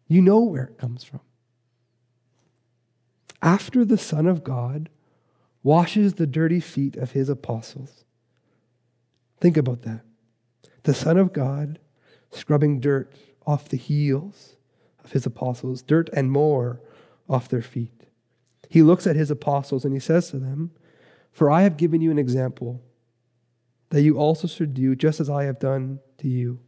You 0.07 0.21
know 0.21 0.39
where 0.39 0.65
it 0.65 0.77
comes 0.77 1.03
from. 1.03 1.21
After 3.41 3.85
the 3.85 3.97
Son 3.97 4.27
of 4.27 4.43
God 4.43 4.89
washes 5.63 6.15
the 6.15 6.27
dirty 6.27 6.59
feet 6.59 6.97
of 6.97 7.11
his 7.11 7.29
apostles, 7.29 8.03
think 9.39 9.55
about 9.55 9.83
that. 9.83 10.01
The 10.83 10.93
Son 10.93 11.17
of 11.17 11.31
God 11.31 11.79
scrubbing 12.31 12.79
dirt 12.79 13.13
off 13.47 13.69
the 13.69 13.77
heels 13.77 14.55
of 15.03 15.13
his 15.13 15.25
apostles, 15.25 15.81
dirt 15.81 16.09
and 16.13 16.31
more 16.31 16.81
off 17.29 17.47
their 17.47 17.61
feet. 17.61 18.07
He 18.69 18.81
looks 18.81 19.07
at 19.07 19.15
his 19.15 19.31
apostles 19.31 19.85
and 19.85 19.93
he 19.93 19.99
says 19.99 20.29
to 20.31 20.39
them, 20.39 20.71
For 21.31 21.49
I 21.49 21.61
have 21.61 21.77
given 21.77 22.01
you 22.01 22.11
an 22.11 22.19
example 22.19 22.81
that 23.89 24.01
you 24.01 24.17
also 24.17 24.47
should 24.47 24.73
do 24.73 24.95
just 24.95 25.19
as 25.19 25.29
I 25.29 25.45
have 25.45 25.59
done 25.59 25.99
to 26.17 26.27
you. 26.27 26.59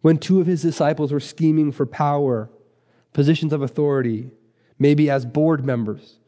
When 0.00 0.18
two 0.18 0.40
of 0.40 0.46
his 0.46 0.62
disciples 0.62 1.12
were 1.12 1.20
scheming 1.20 1.72
for 1.72 1.86
power, 1.86 2.50
positions 3.12 3.52
of 3.52 3.62
authority, 3.62 4.30
maybe 4.78 5.10
as 5.10 5.26
board 5.26 5.64
members 5.64 6.18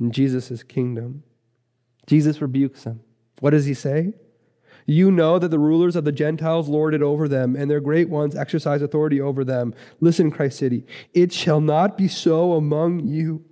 in 0.00 0.12
Jesus' 0.12 0.62
kingdom, 0.62 1.22
Jesus 2.06 2.40
rebukes 2.40 2.84
them. 2.84 3.00
What 3.40 3.50
does 3.50 3.66
he 3.66 3.74
say? 3.74 4.14
You 4.86 5.10
know 5.10 5.38
that 5.38 5.48
the 5.48 5.58
rulers 5.58 5.96
of 5.96 6.04
the 6.04 6.12
Gentiles 6.12 6.66
lord 6.66 6.94
it 6.94 7.02
over 7.02 7.28
them, 7.28 7.54
and 7.54 7.70
their 7.70 7.80
great 7.80 8.08
ones 8.08 8.34
exercise 8.34 8.80
authority 8.80 9.20
over 9.20 9.44
them. 9.44 9.74
Listen, 10.00 10.30
Christ 10.30 10.58
City, 10.58 10.86
it 11.12 11.30
shall 11.30 11.60
not 11.60 11.98
be 11.98 12.08
so 12.08 12.54
among 12.54 13.06
you. 13.06 13.44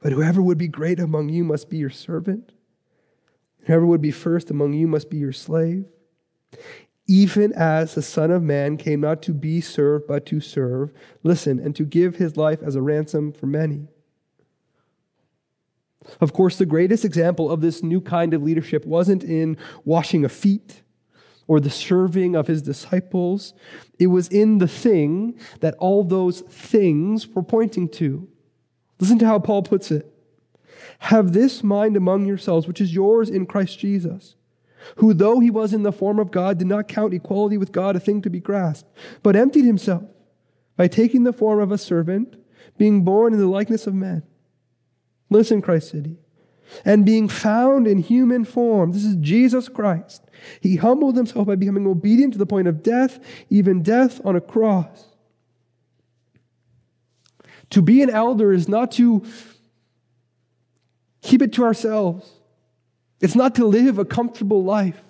But 0.00 0.12
whoever 0.12 0.40
would 0.40 0.56
be 0.56 0.68
great 0.68 0.98
among 0.98 1.28
you 1.28 1.44
must 1.44 1.68
be 1.68 1.76
your 1.76 1.90
servant. 1.90 2.52
Whoever 3.66 3.84
would 3.84 4.00
be 4.00 4.10
first 4.10 4.50
among 4.50 4.72
you 4.72 4.88
must 4.88 5.10
be 5.10 5.18
your 5.18 5.32
slave. 5.32 5.84
Even 7.08 7.52
as 7.52 7.94
the 7.94 8.02
Son 8.02 8.30
of 8.30 8.42
Man 8.42 8.76
came 8.76 9.00
not 9.00 9.22
to 9.22 9.32
be 9.32 9.60
served, 9.60 10.06
but 10.06 10.24
to 10.26 10.40
serve, 10.40 10.92
listen, 11.22 11.58
and 11.58 11.74
to 11.76 11.84
give 11.84 12.16
his 12.16 12.36
life 12.36 12.62
as 12.62 12.76
a 12.76 12.82
ransom 12.82 13.32
for 13.32 13.46
many. 13.46 13.88
Of 16.20 16.32
course, 16.32 16.56
the 16.56 16.66
greatest 16.66 17.04
example 17.04 17.50
of 17.50 17.60
this 17.60 17.82
new 17.82 18.00
kind 18.00 18.34
of 18.34 18.42
leadership 18.42 18.84
wasn't 18.84 19.24
in 19.24 19.56
washing 19.84 20.24
of 20.24 20.32
feet 20.32 20.82
or 21.46 21.60
the 21.60 21.70
serving 21.70 22.34
of 22.34 22.46
his 22.46 22.62
disciples. 22.62 23.54
It 23.98 24.08
was 24.08 24.28
in 24.28 24.58
the 24.58 24.68
thing 24.68 25.38
that 25.60 25.74
all 25.78 26.04
those 26.04 26.40
things 26.40 27.26
were 27.28 27.42
pointing 27.42 27.88
to. 27.90 28.28
Listen 29.00 29.18
to 29.18 29.26
how 29.26 29.38
Paul 29.38 29.62
puts 29.62 29.90
it. 29.90 30.12
Have 31.00 31.32
this 31.32 31.62
mind 31.62 31.96
among 31.96 32.26
yourselves, 32.26 32.66
which 32.66 32.80
is 32.80 32.94
yours 32.94 33.28
in 33.28 33.46
Christ 33.46 33.78
Jesus, 33.78 34.36
who, 34.96 35.14
though 35.14 35.40
he 35.40 35.50
was 35.50 35.72
in 35.72 35.82
the 35.82 35.92
form 35.92 36.18
of 36.18 36.30
God, 36.30 36.58
did 36.58 36.66
not 36.66 36.88
count 36.88 37.14
equality 37.14 37.56
with 37.56 37.72
God 37.72 37.96
a 37.96 38.00
thing 38.00 38.22
to 38.22 38.30
be 38.30 38.40
grasped, 38.40 38.90
but 39.22 39.36
emptied 39.36 39.64
himself 39.64 40.04
by 40.76 40.88
taking 40.88 41.24
the 41.24 41.32
form 41.32 41.60
of 41.60 41.72
a 41.72 41.78
servant, 41.78 42.36
being 42.78 43.04
born 43.04 43.32
in 43.32 43.38
the 43.38 43.46
likeness 43.46 43.86
of 43.86 43.94
men. 43.94 44.22
Listen, 45.30 45.62
Christ 45.62 45.90
City. 45.90 46.16
And 46.84 47.04
being 47.04 47.28
found 47.28 47.86
in 47.86 47.98
human 47.98 48.44
form, 48.44 48.92
this 48.92 49.04
is 49.04 49.16
Jesus 49.16 49.68
Christ. 49.68 50.24
He 50.60 50.76
humbled 50.76 51.16
himself 51.16 51.46
by 51.46 51.56
becoming 51.56 51.86
obedient 51.86 52.32
to 52.32 52.38
the 52.38 52.46
point 52.46 52.68
of 52.68 52.82
death, 52.82 53.20
even 53.50 53.82
death 53.82 54.20
on 54.24 54.36
a 54.36 54.40
cross. 54.40 55.06
To 57.70 57.82
be 57.82 58.02
an 58.02 58.10
elder 58.10 58.52
is 58.52 58.68
not 58.68 58.92
to 58.92 59.24
keep 61.22 61.42
it 61.42 61.52
to 61.54 61.64
ourselves. 61.64 62.30
It's 63.22 63.34
not 63.34 63.54
to 63.54 63.64
live 63.64 63.98
a 63.98 64.04
comfortable 64.04 64.62
life. 64.62 65.00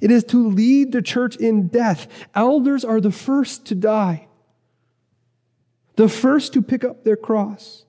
It 0.00 0.12
is 0.12 0.22
to 0.24 0.48
lead 0.48 0.92
the 0.92 1.02
church 1.02 1.36
in 1.36 1.66
death. 1.68 2.06
Elders 2.34 2.84
are 2.84 3.00
the 3.00 3.10
first 3.10 3.66
to 3.66 3.74
die, 3.74 4.28
the 5.96 6.08
first 6.08 6.52
to 6.52 6.62
pick 6.62 6.84
up 6.84 7.02
their 7.02 7.16
cross 7.16 7.86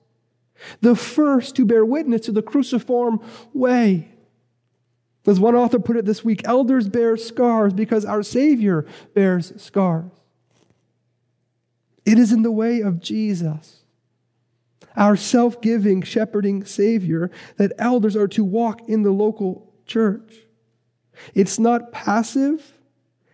the 0.80 0.96
first 0.96 1.56
to 1.56 1.64
bear 1.64 1.84
witness 1.84 2.22
to 2.22 2.32
the 2.32 2.42
cruciform 2.42 3.20
way. 3.52 4.08
As 5.26 5.38
one 5.38 5.54
author 5.54 5.78
put 5.78 5.96
it 5.96 6.06
this 6.06 6.24
week, 6.24 6.42
elders 6.44 6.88
bear 6.88 7.16
scars 7.16 7.74
because 7.74 8.04
our 8.04 8.22
Savior 8.22 8.86
bears 9.14 9.52
scars. 9.60 10.10
It 12.06 12.18
is 12.18 12.32
in 12.32 12.42
the 12.42 12.50
way 12.50 12.80
of 12.80 13.00
Jesus, 13.00 13.77
our 14.98 15.16
self 15.16 15.62
giving, 15.62 16.02
shepherding 16.02 16.64
Savior, 16.64 17.30
that 17.56 17.72
elders 17.78 18.16
are 18.16 18.28
to 18.28 18.44
walk 18.44 18.88
in 18.88 19.02
the 19.02 19.10
local 19.10 19.72
church. 19.86 20.34
It's 21.34 21.58
not 21.58 21.92
passive, 21.92 22.78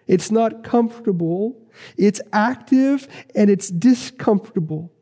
it's 0.06 0.30
not 0.30 0.62
comfortable, 0.62 1.66
it's 1.96 2.20
active, 2.32 3.08
and 3.34 3.50
it's 3.50 3.68
discomfortable. 3.68 4.92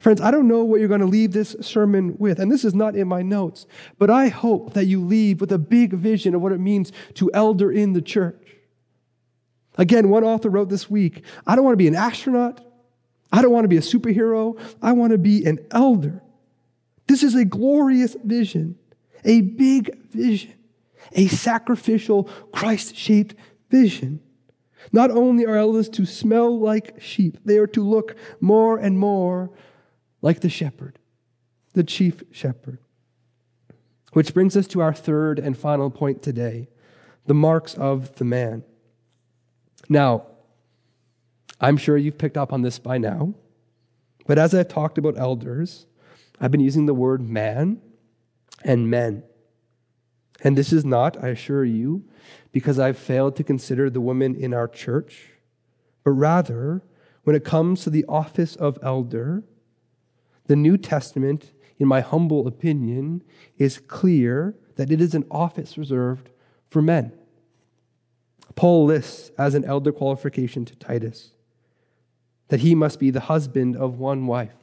Friends, 0.00 0.20
I 0.20 0.30
don't 0.30 0.48
know 0.48 0.64
what 0.64 0.80
you're 0.80 0.88
going 0.88 1.00
to 1.00 1.06
leave 1.06 1.32
this 1.32 1.56
sermon 1.62 2.16
with, 2.18 2.38
and 2.38 2.52
this 2.52 2.64
is 2.64 2.74
not 2.74 2.94
in 2.94 3.08
my 3.08 3.22
notes, 3.22 3.66
but 3.98 4.10
I 4.10 4.28
hope 4.28 4.74
that 4.74 4.84
you 4.84 5.02
leave 5.02 5.40
with 5.40 5.50
a 5.50 5.58
big 5.58 5.94
vision 5.94 6.34
of 6.34 6.42
what 6.42 6.52
it 6.52 6.60
means 6.60 6.92
to 7.14 7.30
elder 7.32 7.72
in 7.72 7.94
the 7.94 8.02
church. 8.02 8.56
Again, 9.78 10.10
one 10.10 10.22
author 10.22 10.50
wrote 10.50 10.68
this 10.68 10.90
week 10.90 11.24
I 11.46 11.56
don't 11.56 11.64
want 11.64 11.72
to 11.72 11.78
be 11.78 11.88
an 11.88 11.94
astronaut. 11.94 12.60
I 13.32 13.42
don't 13.42 13.52
want 13.52 13.64
to 13.64 13.68
be 13.68 13.76
a 13.76 13.80
superhero. 13.80 14.58
I 14.80 14.92
want 14.92 15.12
to 15.12 15.18
be 15.18 15.44
an 15.44 15.58
elder. 15.70 16.22
This 17.06 17.22
is 17.22 17.34
a 17.34 17.44
glorious 17.44 18.16
vision, 18.24 18.76
a 19.24 19.42
big 19.42 19.96
vision, 20.10 20.54
a 21.12 21.26
sacrificial, 21.28 22.24
Christ 22.52 22.96
shaped 22.96 23.34
vision. 23.70 24.20
Not 24.92 25.10
only 25.10 25.44
are 25.46 25.56
elders 25.56 25.88
to 25.90 26.06
smell 26.06 26.58
like 26.58 27.00
sheep, 27.00 27.38
they 27.44 27.58
are 27.58 27.66
to 27.68 27.82
look 27.82 28.16
more 28.40 28.78
and 28.78 28.98
more 28.98 29.50
like 30.22 30.40
the 30.40 30.48
shepherd, 30.48 30.98
the 31.72 31.84
chief 31.84 32.22
shepherd. 32.30 32.78
Which 34.12 34.32
brings 34.32 34.56
us 34.56 34.66
to 34.68 34.80
our 34.80 34.94
third 34.94 35.38
and 35.38 35.58
final 35.58 35.90
point 35.90 36.22
today 36.22 36.68
the 37.26 37.34
marks 37.34 37.74
of 37.74 38.14
the 38.16 38.24
man. 38.24 38.62
Now, 39.88 40.26
I'm 41.60 41.76
sure 41.76 41.96
you've 41.96 42.18
picked 42.18 42.36
up 42.36 42.52
on 42.52 42.62
this 42.62 42.78
by 42.78 42.98
now, 42.98 43.34
but 44.26 44.38
as 44.38 44.54
I've 44.54 44.68
talked 44.68 44.98
about 44.98 45.18
elders, 45.18 45.86
I've 46.40 46.50
been 46.50 46.60
using 46.60 46.86
the 46.86 46.94
word 46.94 47.28
man 47.28 47.80
and 48.64 48.90
men. 48.90 49.22
And 50.42 50.58
this 50.58 50.72
is 50.72 50.84
not, 50.84 51.22
I 51.22 51.28
assure 51.28 51.64
you, 51.64 52.04
because 52.52 52.78
I've 52.78 52.98
failed 52.98 53.36
to 53.36 53.44
consider 53.44 53.88
the 53.88 54.00
women 54.00 54.34
in 54.34 54.52
our 54.52 54.68
church, 54.68 55.30
but 56.02 56.10
rather, 56.12 56.82
when 57.22 57.36
it 57.36 57.44
comes 57.44 57.82
to 57.82 57.90
the 57.90 58.04
office 58.06 58.56
of 58.56 58.78
elder, 58.82 59.42
the 60.46 60.56
New 60.56 60.76
Testament, 60.76 61.52
in 61.78 61.88
my 61.88 62.00
humble 62.00 62.46
opinion, 62.46 63.22
is 63.56 63.78
clear 63.78 64.54
that 64.76 64.90
it 64.90 65.00
is 65.00 65.14
an 65.14 65.24
office 65.30 65.78
reserved 65.78 66.30
for 66.68 66.82
men. 66.82 67.12
Paul 68.54 68.84
lists 68.84 69.30
as 69.38 69.54
an 69.54 69.64
elder 69.64 69.92
qualification 69.92 70.64
to 70.66 70.76
Titus 70.76 71.30
that 72.48 72.60
he 72.60 72.74
must 72.74 73.00
be 73.00 73.10
the 73.10 73.20
husband 73.20 73.76
of 73.76 73.98
one 73.98 74.26
wife. 74.26 74.54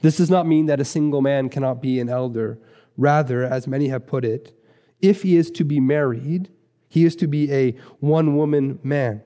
This 0.00 0.16
does 0.16 0.30
not 0.30 0.46
mean 0.46 0.66
that 0.66 0.80
a 0.80 0.84
single 0.84 1.20
man 1.20 1.48
cannot 1.48 1.82
be 1.82 2.00
an 2.00 2.08
elder. 2.08 2.58
Rather, 2.96 3.44
as 3.44 3.66
many 3.66 3.88
have 3.88 4.06
put 4.06 4.24
it, 4.24 4.58
if 5.00 5.22
he 5.22 5.36
is 5.36 5.50
to 5.52 5.64
be 5.64 5.80
married, 5.80 6.48
he 6.88 7.04
is 7.04 7.16
to 7.16 7.26
be 7.26 7.52
a 7.52 7.72
one 8.00 8.36
woman 8.36 8.78
man. 8.82 9.22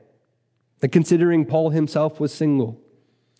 And 0.82 0.90
considering 0.90 1.44
Paul 1.44 1.70
himself 1.70 2.18
was 2.18 2.32
single, 2.32 2.80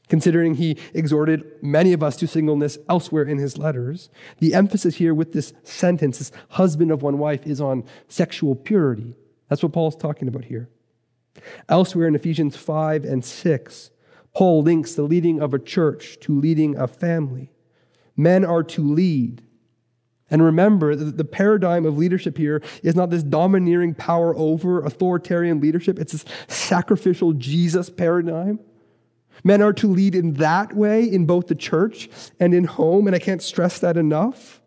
Considering 0.08 0.54
he 0.54 0.78
exhorted 0.94 1.44
many 1.62 1.92
of 1.92 2.02
us 2.02 2.16
to 2.16 2.26
singleness 2.26 2.78
elsewhere 2.88 3.24
in 3.24 3.38
his 3.38 3.58
letters, 3.58 4.08
the 4.38 4.54
emphasis 4.54 4.96
here 4.96 5.14
with 5.14 5.32
this 5.32 5.52
sentence, 5.62 6.18
this 6.18 6.32
husband 6.50 6.90
of 6.90 7.02
one 7.02 7.18
wife, 7.18 7.46
is 7.46 7.60
on 7.60 7.84
sexual 8.08 8.54
purity. 8.54 9.14
That's 9.48 9.62
what 9.62 9.72
Paul's 9.72 9.96
talking 9.96 10.28
about 10.28 10.44
here. 10.46 10.68
Elsewhere 11.68 12.08
in 12.08 12.14
Ephesians 12.14 12.56
5 12.56 13.04
and 13.04 13.24
6, 13.24 13.90
Paul 14.34 14.62
links 14.62 14.94
the 14.94 15.02
leading 15.02 15.40
of 15.40 15.54
a 15.54 15.58
church 15.58 16.18
to 16.20 16.38
leading 16.38 16.76
a 16.76 16.86
family. 16.86 17.50
Men 18.16 18.44
are 18.44 18.62
to 18.64 18.82
lead. 18.82 19.42
And 20.30 20.42
remember 20.42 20.94
that 20.94 21.16
the 21.16 21.24
paradigm 21.24 21.86
of 21.86 21.96
leadership 21.96 22.36
here 22.36 22.62
is 22.82 22.94
not 22.94 23.10
this 23.10 23.22
domineering 23.22 23.94
power 23.94 24.36
over 24.36 24.84
authoritarian 24.84 25.60
leadership, 25.60 25.98
it's 25.98 26.12
this 26.12 26.24
sacrificial 26.48 27.32
Jesus 27.32 27.88
paradigm. 27.88 28.60
Men 29.44 29.62
are 29.62 29.72
to 29.74 29.86
lead 29.86 30.14
in 30.14 30.34
that 30.34 30.74
way 30.74 31.04
in 31.04 31.24
both 31.24 31.46
the 31.46 31.54
church 31.54 32.10
and 32.40 32.52
in 32.52 32.64
home, 32.64 33.06
and 33.06 33.14
I 33.14 33.20
can't 33.20 33.42
stress 33.42 33.78
that 33.78 33.96
enough. 33.96 34.60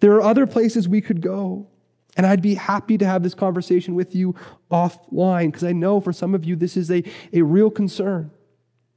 There 0.00 0.12
are 0.12 0.22
other 0.22 0.46
places 0.46 0.88
we 0.88 1.00
could 1.00 1.20
go. 1.20 1.68
And 2.16 2.26
I'd 2.26 2.42
be 2.42 2.54
happy 2.54 2.96
to 2.98 3.06
have 3.06 3.22
this 3.22 3.34
conversation 3.34 3.94
with 3.94 4.14
you 4.14 4.34
offline 4.70 5.46
because 5.46 5.64
I 5.64 5.72
know 5.72 6.00
for 6.00 6.12
some 6.12 6.34
of 6.34 6.44
you 6.44 6.56
this 6.56 6.76
is 6.76 6.90
a, 6.90 7.02
a 7.32 7.42
real 7.42 7.70
concern, 7.70 8.30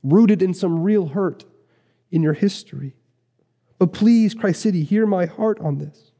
rooted 0.03 0.41
in 0.41 0.53
some 0.53 0.83
real 0.83 1.07
hurt 1.07 1.45
in 2.11 2.21
your 2.21 2.33
history. 2.33 2.95
But 3.79 3.93
please, 3.93 4.33
Christ 4.33 4.61
City, 4.61 4.83
hear 4.83 5.05
my 5.05 5.25
heart 5.25 5.59
on 5.59 5.77
this. 5.77 6.11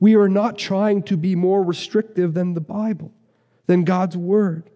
We 0.00 0.16
are 0.16 0.28
not 0.28 0.58
trying 0.58 1.02
to 1.04 1.16
be 1.16 1.34
more 1.34 1.62
restrictive 1.62 2.34
than 2.34 2.54
the 2.54 2.60
Bible, 2.60 3.12
than 3.66 3.84
God's 3.84 4.16
Word. 4.16 4.70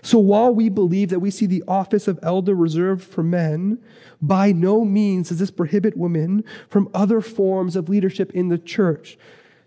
So 0.00 0.18
while 0.18 0.54
we 0.54 0.68
believe 0.68 1.10
that 1.10 1.20
we 1.20 1.30
see 1.30 1.46
the 1.46 1.64
office 1.66 2.06
of 2.06 2.20
elder 2.22 2.54
reserved 2.54 3.02
for 3.02 3.22
men, 3.22 3.78
by 4.20 4.52
no 4.52 4.84
means 4.84 5.28
does 5.28 5.38
this 5.38 5.50
prohibit 5.50 5.96
women 5.96 6.44
from 6.68 6.88
other 6.94 7.20
forms 7.20 7.74
of 7.74 7.88
leadership 7.88 8.30
in 8.32 8.48
the 8.48 8.58
church. 8.58 9.18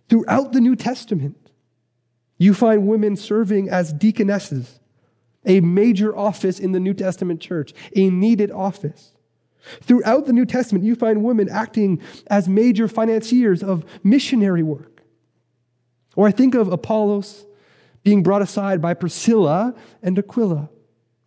Throughout 0.09 0.53
the 0.53 0.61
New 0.61 0.75
Testament, 0.75 1.51
you 2.37 2.53
find 2.53 2.87
women 2.87 3.15
serving 3.15 3.69
as 3.69 3.93
deaconesses, 3.93 4.79
a 5.45 5.61
major 5.61 6.15
office 6.15 6.59
in 6.59 6.71
the 6.73 6.79
New 6.79 6.93
Testament 6.93 7.39
church, 7.41 7.73
a 7.95 8.09
needed 8.09 8.51
office. 8.51 9.13
Throughout 9.81 10.25
the 10.25 10.33
New 10.33 10.45
Testament, 10.45 10.85
you 10.85 10.95
find 10.95 11.23
women 11.23 11.49
acting 11.49 12.01
as 12.27 12.47
major 12.47 12.87
financiers 12.87 13.63
of 13.63 13.83
missionary 14.03 14.63
work. 14.63 15.01
Or 16.15 16.27
I 16.27 16.31
think 16.31 16.55
of 16.55 16.71
Apollos 16.71 17.45
being 18.03 18.21
brought 18.21 18.41
aside 18.41 18.81
by 18.81 18.93
Priscilla 18.93 19.73
and 20.03 20.17
Aquila. 20.19 20.69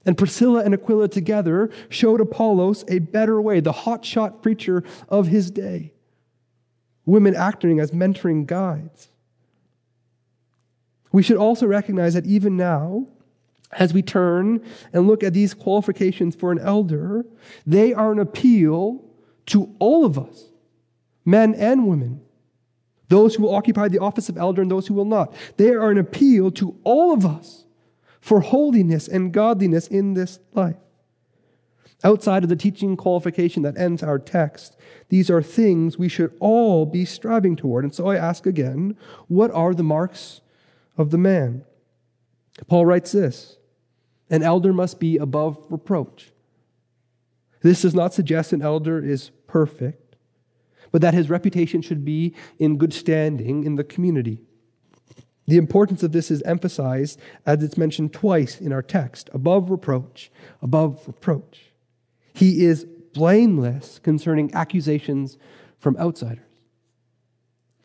And 0.07 0.17
Priscilla 0.17 0.62
and 0.62 0.73
Aquila 0.73 1.09
together 1.09 1.71
showed 1.88 2.21
Apollos 2.21 2.85
a 2.87 3.01
better 3.01 3.43
way, 3.43 3.61
the 3.61 3.73
hotshot 3.73 4.41
preacher 4.41 4.85
of 5.09 5.27
his 5.27 5.51
day 5.51 5.93
women 7.09 7.35
acting 7.35 7.81
as 7.81 7.90
mentoring 7.90 8.47
guides. 8.47 9.09
We 11.11 11.23
should 11.23 11.38
also 11.38 11.66
recognize 11.66 12.12
that 12.14 12.27
even 12.27 12.57
now, 12.59 13.07
as 13.73 13.94
we 13.94 14.03
turn 14.03 14.62
and 14.92 15.07
look 15.07 15.23
at 15.23 15.33
these 15.33 15.55
qualifications 15.55 16.37
for 16.37 16.53
an 16.53 16.59
elder, 16.59 17.25
they 17.66 17.94
are 17.94 18.12
an 18.12 18.18
appeal 18.18 19.03
to 19.47 19.75
all 19.79 20.05
of 20.05 20.18
us, 20.18 20.51
men 21.25 21.55
and 21.55 21.88
women, 21.88 22.21
those 23.09 23.35
who 23.35 23.44
will 23.44 23.55
occupy 23.55 23.88
the 23.88 24.01
office 24.01 24.29
of 24.29 24.37
elder 24.37 24.61
and 24.61 24.71
those 24.71 24.87
who 24.87 24.92
will 24.92 25.07
not. 25.07 25.33
They 25.57 25.71
are 25.71 25.90
an 25.90 25.97
appeal 25.97 26.51
to 26.53 26.79
all 26.85 27.14
of 27.14 27.25
us 27.25 27.64
for 28.21 28.40
holiness 28.40 29.09
and 29.09 29.33
godliness 29.33 29.87
in 29.87 30.12
this 30.12 30.40
life. 30.53 30.77
Outside 32.04 32.44
of 32.44 32.48
the 32.48 32.56
teaching 32.56 32.96
qualification 32.96 33.62
that 33.62 33.76
ends 33.76 34.04
our 34.04 34.20
text, 34.20 34.76
these 35.08 35.28
are 35.30 35.42
things 35.42 35.98
we 35.98 36.08
should 36.08 36.32
all 36.38 36.87
be 36.87 37.04
striving 37.04 37.56
toward. 37.56 37.84
And 37.84 37.94
so 37.94 38.06
I 38.06 38.16
ask 38.16 38.46
again, 38.46 38.96
what 39.26 39.50
are 39.50 39.74
the 39.74 39.82
marks 39.82 40.40
of 40.96 41.11
the 41.11 41.18
man? 41.18 41.64
Paul 42.68 42.87
writes 42.87 43.12
this 43.12 43.56
An 44.30 44.44
elder 44.44 44.72
must 44.72 45.00
be 45.00 45.16
above 45.16 45.58
reproach. 45.70 46.30
This 47.62 47.82
does 47.82 47.94
not 47.94 48.14
suggest 48.14 48.52
an 48.52 48.62
elder 48.62 49.04
is 49.04 49.30
perfect, 49.48 50.14
but 50.92 51.02
that 51.02 51.14
his 51.14 51.28
reputation 51.28 51.82
should 51.82 52.04
be 52.04 52.32
in 52.61 52.78
good 52.78 52.92
standing 52.92 53.64
in 53.64 53.74
the 53.74 53.82
community. 53.82 54.42
The 55.48 55.56
importance 55.56 56.04
of 56.04 56.12
this 56.12 56.30
is 56.30 56.42
emphasized 56.42 57.18
as 57.44 57.62
it's 57.64 57.78
mentioned 57.78 58.12
twice 58.12 58.61
in 58.61 58.72
our 58.72 58.82
text 58.82 59.30
above 59.32 59.70
reproach, 59.70 60.30
above 60.62 61.02
reproach. 61.06 61.67
He 62.38 62.64
is 62.64 62.87
blameless 63.14 63.98
concerning 63.98 64.55
accusations 64.55 65.38
from 65.81 65.96
outsiders. 65.96 66.44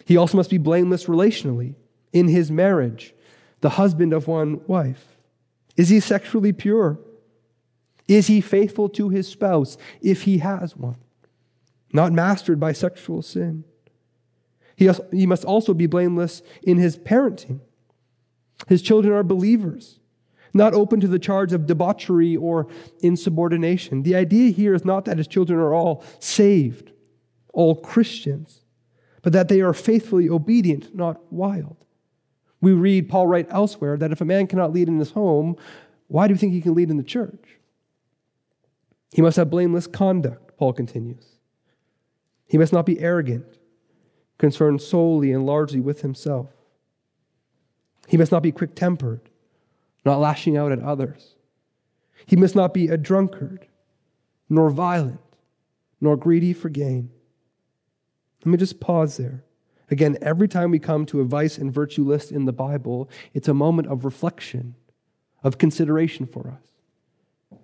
He 0.05 0.15
also 0.15 0.37
must 0.37 0.51
be 0.51 0.59
blameless 0.59 1.05
relationally 1.05 1.73
in 2.11 2.27
his 2.27 2.51
marriage, 2.51 3.15
the 3.61 3.71
husband 3.71 4.13
of 4.13 4.27
one 4.27 4.61
wife. 4.67 5.17
Is 5.75 5.89
he 5.89 5.99
sexually 5.99 6.53
pure? 6.53 6.99
Is 8.07 8.27
he 8.27 8.41
faithful 8.41 8.89
to 8.89 9.09
his 9.09 9.27
spouse 9.27 9.75
if 10.01 10.21
he 10.21 10.37
has 10.37 10.77
one? 10.77 10.97
Not 11.91 12.13
mastered 12.13 12.59
by 12.59 12.73
sexual 12.73 13.23
sin. 13.23 13.63
He, 14.75 14.87
also, 14.87 15.07
he 15.11 15.25
must 15.25 15.45
also 15.45 15.73
be 15.73 15.87
blameless 15.87 16.43
in 16.61 16.77
his 16.77 16.95
parenting. 16.95 17.59
His 18.67 18.83
children 18.83 19.15
are 19.15 19.23
believers 19.23 19.99
not 20.53 20.73
open 20.73 20.99
to 20.99 21.07
the 21.07 21.19
charge 21.19 21.51
of 21.53 21.65
debauchery 21.65 22.35
or 22.35 22.67
insubordination. 22.99 24.03
The 24.03 24.15
idea 24.15 24.51
here 24.51 24.73
is 24.73 24.85
not 24.85 25.05
that 25.05 25.17
his 25.17 25.27
children 25.27 25.59
are 25.59 25.73
all 25.73 26.03
saved, 26.19 26.91
all 27.53 27.75
Christians, 27.75 28.63
but 29.21 29.33
that 29.33 29.47
they 29.47 29.61
are 29.61 29.73
faithfully 29.73 30.29
obedient, 30.29 30.95
not 30.95 31.31
wild. 31.31 31.77
We 32.61 32.71
read 32.71 33.09
Paul 33.09 33.27
write 33.27 33.47
elsewhere 33.49 33.97
that 33.97 34.11
if 34.11 34.21
a 34.21 34.25
man 34.25 34.47
cannot 34.47 34.71
lead 34.71 34.87
in 34.87 34.99
his 34.99 35.11
home, 35.11 35.57
why 36.07 36.27
do 36.27 36.33
you 36.33 36.37
think 36.37 36.53
he 36.53 36.61
can 36.61 36.75
lead 36.75 36.89
in 36.89 36.97
the 36.97 37.03
church? 37.03 37.57
He 39.13 39.21
must 39.21 39.37
have 39.37 39.49
blameless 39.49 39.87
conduct, 39.87 40.57
Paul 40.57 40.73
continues. 40.73 41.39
He 42.47 42.57
must 42.57 42.73
not 42.73 42.85
be 42.85 42.99
arrogant, 42.99 43.57
concerned 44.37 44.81
solely 44.81 45.31
and 45.31 45.45
largely 45.45 45.79
with 45.79 46.01
himself. 46.01 46.49
He 48.07 48.17
must 48.17 48.31
not 48.31 48.43
be 48.43 48.51
quick 48.51 48.75
tempered, 48.75 49.29
not 50.05 50.19
lashing 50.19 50.57
out 50.57 50.71
at 50.71 50.81
others. 50.81 51.35
He 52.25 52.35
must 52.35 52.55
not 52.55 52.73
be 52.73 52.87
a 52.87 52.97
drunkard, 52.97 53.67
nor 54.49 54.69
violent, 54.69 55.19
nor 55.99 56.15
greedy 56.15 56.53
for 56.53 56.69
gain. 56.69 57.09
Let 58.45 58.51
me 58.51 58.57
just 58.57 58.79
pause 58.79 59.17
there. 59.17 59.43
Again, 59.89 60.17
every 60.21 60.47
time 60.47 60.71
we 60.71 60.79
come 60.79 61.05
to 61.07 61.21
a 61.21 61.25
vice 61.25 61.57
and 61.57 61.71
virtue 61.71 62.03
list 62.03 62.31
in 62.31 62.45
the 62.45 62.53
Bible, 62.53 63.09
it's 63.33 63.47
a 63.47 63.53
moment 63.53 63.87
of 63.87 64.05
reflection, 64.05 64.75
of 65.43 65.57
consideration 65.57 66.25
for 66.25 66.47
us. 66.47 67.59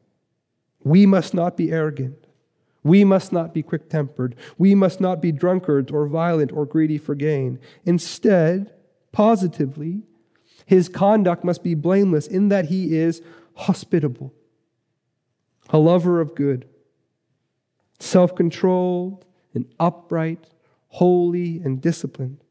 We 0.83 1.05
must 1.05 1.33
not 1.33 1.57
be 1.57 1.71
arrogant. 1.71 2.25
We 2.83 3.03
must 3.03 3.33
not 3.33 3.53
be 3.53 3.61
quick 3.61 3.89
tempered. 3.89 4.35
We 4.57 4.73
must 4.75 5.01
not 5.01 5.21
be 5.21 5.31
drunkards 5.31 5.91
or 5.91 6.07
violent 6.07 6.51
or 6.51 6.65
greedy 6.65 6.97
for 6.97 7.15
gain. 7.15 7.59
Instead, 7.83 8.71
positively, 9.11 10.03
his 10.69 10.87
conduct 10.87 11.43
must 11.43 11.63
be 11.63 11.73
blameless 11.73 12.27
in 12.27 12.49
that 12.49 12.65
he 12.65 12.95
is 12.95 13.23
hospitable, 13.55 14.31
a 15.71 15.79
lover 15.79 16.21
of 16.21 16.35
good, 16.35 16.69
self 17.97 18.35
controlled 18.35 19.25
and 19.55 19.65
upright, 19.79 20.51
holy 20.89 21.57
and 21.57 21.81
disciplined, 21.81 22.43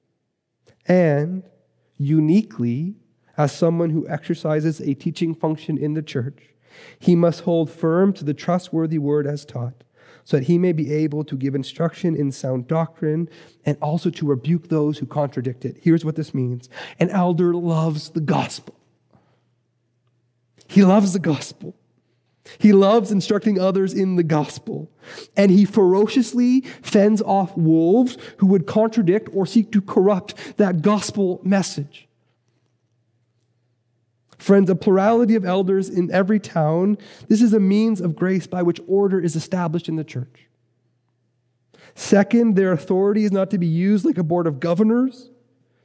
and 0.87 1.44
uniquely, 1.96 2.96
as 3.37 3.52
someone 3.52 3.90
who 3.90 4.09
exercises 4.09 4.81
a 4.81 4.94
teaching 4.94 5.33
function 5.33 5.78
in 5.78 5.94
the 5.94 6.02
church, 6.02 6.57
he 6.98 7.14
must 7.14 7.42
hold 7.42 7.70
firm 7.70 8.12
to 8.14 8.24
the 8.24 8.35
trustworthy 8.35 8.98
word 8.98 9.28
as 9.28 9.44
taught 9.44 9.85
so 10.29 10.37
that 10.37 10.45
he 10.45 10.59
may 10.59 10.73
be 10.73 10.93
able 10.93 11.25
to 11.25 11.35
give 11.35 11.55
instruction 11.55 12.14
in 12.14 12.31
sound 12.31 12.69
doctrine 12.69 13.31
and 13.64 13.79
also 13.81 14.11
to 14.11 14.27
rebuke 14.27 14.69
those 14.69 14.99
who 14.99 15.07
contradict 15.07 15.64
it. 15.64 15.79
Here's 15.81 16.05
what 16.05 16.17
this 16.17 16.35
means 16.35 16.69
an 17.01 17.09
elder 17.09 17.55
loves 17.55 18.11
the 18.11 18.21
gospel. 18.21 18.75
He 20.67 20.85
loves 20.85 21.14
the 21.14 21.19
gospel. 21.19 21.75
He 22.59 22.75
loves 22.75 23.11
instructing 23.11 23.59
others 23.59 23.95
in 23.95 24.17
the 24.17 24.23
gospel. 24.23 24.91
And 25.35 25.51
he 25.51 25.64
ferociously 25.64 26.61
fends 26.83 27.23
off 27.23 27.57
wolves 27.57 28.19
who 28.37 28.49
would 28.49 28.67
contradict 28.67 29.31
or 29.33 29.47
seek 29.47 29.73
to 29.73 29.81
corrupt 29.81 30.59
that 30.59 30.83
gospel 30.83 31.41
message. 31.43 32.08
Friends, 34.38 34.70
a 34.70 34.77
plurality 34.77 35.35
of 35.35 35.44
elders 35.44 35.88
in 35.88 36.11
every 36.12 36.38
town, 36.38 36.96
this 37.29 37.42
is 37.42 37.53
a 37.53 37.61
means 37.61 38.01
of 38.01 38.16
grace 38.16 38.46
by 38.46 38.62
which 38.62 38.81
order 38.87 39.20
is 39.20 39.37
established 39.37 39.88
in 39.88 39.96
the 39.96 40.05
church. 40.05 40.46
Second, 41.94 42.55
their 42.55 42.72
authority 42.72 43.24
is 43.24 43.33
not 43.33 43.51
to 43.51 43.59
be 43.59 43.66
used 43.66 44.05
like 44.05 44.18
a 44.18 44.22
board 44.22 44.46
of 44.46 44.61
governors, 44.61 45.31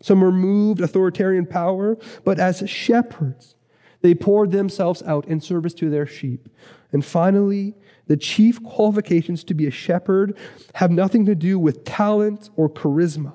some 0.02 0.24
removed 0.24 0.82
authoritarian 0.82 1.46
power, 1.46 1.98
but 2.24 2.40
as 2.40 2.64
shepherds. 2.70 3.56
They 4.02 4.14
poured 4.14 4.52
themselves 4.52 5.02
out 5.04 5.28
in 5.28 5.40
service 5.40 5.74
to 5.76 5.90
their 5.90 6.06
sheep. 6.06 6.50
And 6.92 7.04
finally, 7.04 7.74
the 8.08 8.18
chief 8.18 8.62
qualifications 8.62 9.44
to 9.46 9.54
be 9.54 9.66
a 9.66 9.72
shepherd 9.72 10.38
have 10.76 10.92
nothing 10.92 11.26
to 11.26 11.36
do 11.36 11.58
with 11.58 11.86
talent 11.86 12.50
or 12.56 12.70
charisma. 12.70 13.34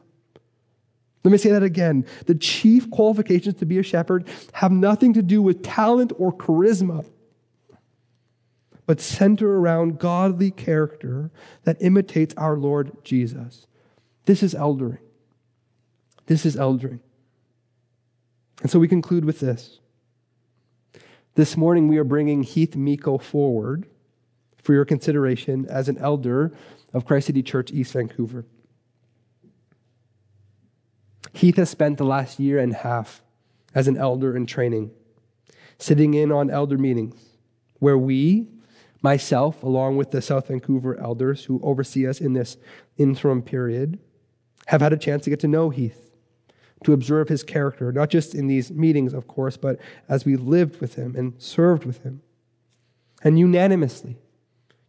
Let 1.25 1.33
me 1.33 1.39
say 1.39 1.51
that 1.51 1.63
again. 1.63 2.07
The 2.27 2.35
chief 2.35 2.91
qualifications 2.91 3.57
to 3.57 3.67
be 3.67 3.79
a 3.79 3.83
shepherd 3.83 4.27
have 4.55 4.73
nothing 4.73 5.13
to 5.15 5.23
do 5.23 5.43
with 5.43 5.63
talent 5.63 6.13
or 6.17 6.33
charisma, 6.33 7.05
but 8.87 9.01
center 9.01 9.57
around 9.57 9.99
godly 9.99 10.51
character 10.51 11.31
that 11.65 11.77
imitates 11.81 12.35
our 12.37 12.57
Lord 12.57 12.93
Jesus. 13.05 13.67
This 14.25 14.43
is 14.43 14.55
eldering. 14.55 14.99
This 16.27 16.47
is 16.47 16.57
eldering. 16.57 17.01
And 18.63 18.71
so 18.71 18.79
we 18.79 18.89
conclude 18.89 19.25
with 19.25 19.41
this. 19.41 19.81
This 21.35 21.57
morning, 21.57 21.89
we 21.89 21.99
are 21.99 22.05
bringing 22.05 22.43
Heath 22.43 22.75
Miko 22.75 23.19
forward 23.19 23.87
for 24.63 24.75
your 24.75 24.85
consideration 24.85 25.67
as 25.67 25.89
an 25.89 25.97
elder 25.99 26.53
of 26.93 27.05
Christ 27.05 27.29
City 27.29 27.43
Church, 27.43 27.71
East 27.71 27.93
Vancouver. 27.93 28.45
Heath 31.39 31.57
has 31.57 31.71
spent 31.71 31.99
the 31.99 32.05
last 32.05 32.41
year 32.41 32.59
and 32.59 32.73
a 32.73 32.79
half 32.79 33.23
as 33.73 33.87
an 33.87 33.97
elder 33.97 34.37
in 34.37 34.45
training, 34.45 34.91
sitting 35.79 36.15
in 36.15 36.33
on 36.33 36.51
elder 36.51 36.77
meetings 36.77 37.15
where 37.79 37.97
we, 37.97 38.49
myself, 39.03 39.63
along 39.63 39.97
with 39.97 40.11
the 40.11 40.21
South 40.21 40.49
Vancouver 40.49 40.99
elders 40.99 41.45
who 41.45 41.61
oversee 41.63 42.09
us 42.09 42.21
in 42.21 42.33
this 42.33 42.57
interim 42.97 43.41
period, 43.41 44.01
have 44.67 44.81
had 44.81 44.93
a 44.93 44.97
chance 44.97 45.23
to 45.23 45.31
get 45.31 45.39
to 45.39 45.47
know 45.47 45.71
Heath, 45.71 46.11
to 46.83 46.93
observe 46.93 47.29
his 47.29 47.45
character, 47.45 47.93
not 47.93 48.11
just 48.11 48.35
in 48.35 48.49
these 48.49 48.73
meetings, 48.73 49.15
of 49.15 49.29
course, 49.29 49.57
but 49.57 49.79
as 50.09 50.25
we 50.25 50.35
lived 50.35 50.81
with 50.81 50.97
him 50.97 51.15
and 51.15 51.41
served 51.41 51.85
with 51.85 52.03
him. 52.03 52.21
And 53.23 53.39
unanimously, 53.39 54.19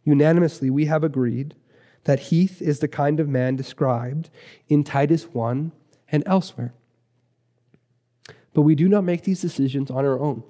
unanimously, 0.02 0.68
we 0.68 0.86
have 0.86 1.04
agreed 1.04 1.54
that 2.04 2.18
Heath 2.18 2.60
is 2.60 2.80
the 2.80 2.88
kind 2.88 3.20
of 3.20 3.28
man 3.28 3.54
described 3.54 4.30
in 4.68 4.82
Titus 4.82 5.26
1 5.32 5.70
and 6.10 6.22
elsewhere. 6.26 6.74
But 8.52 8.62
we 8.62 8.74
do 8.74 8.88
not 8.88 9.04
make 9.04 9.22
these 9.22 9.40
decisions 9.40 9.90
on 9.90 10.04
our 10.04 10.18
own. 10.18 10.42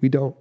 We 0.00 0.08
don't. 0.08 0.36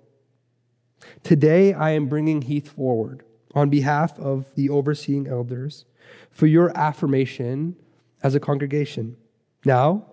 Today, 1.23 1.73
I 1.73 1.91
am 1.91 2.07
bringing 2.07 2.43
Heath 2.43 2.69
forward 2.69 3.23
on 3.53 3.69
behalf 3.69 4.19
of 4.19 4.53
the 4.55 4.69
overseeing 4.69 5.27
elders 5.27 5.85
for 6.29 6.45
your 6.45 6.75
affirmation 6.77 7.75
as 8.21 8.35
a 8.35 8.39
congregation. 8.39 9.17
Now, 9.63 10.05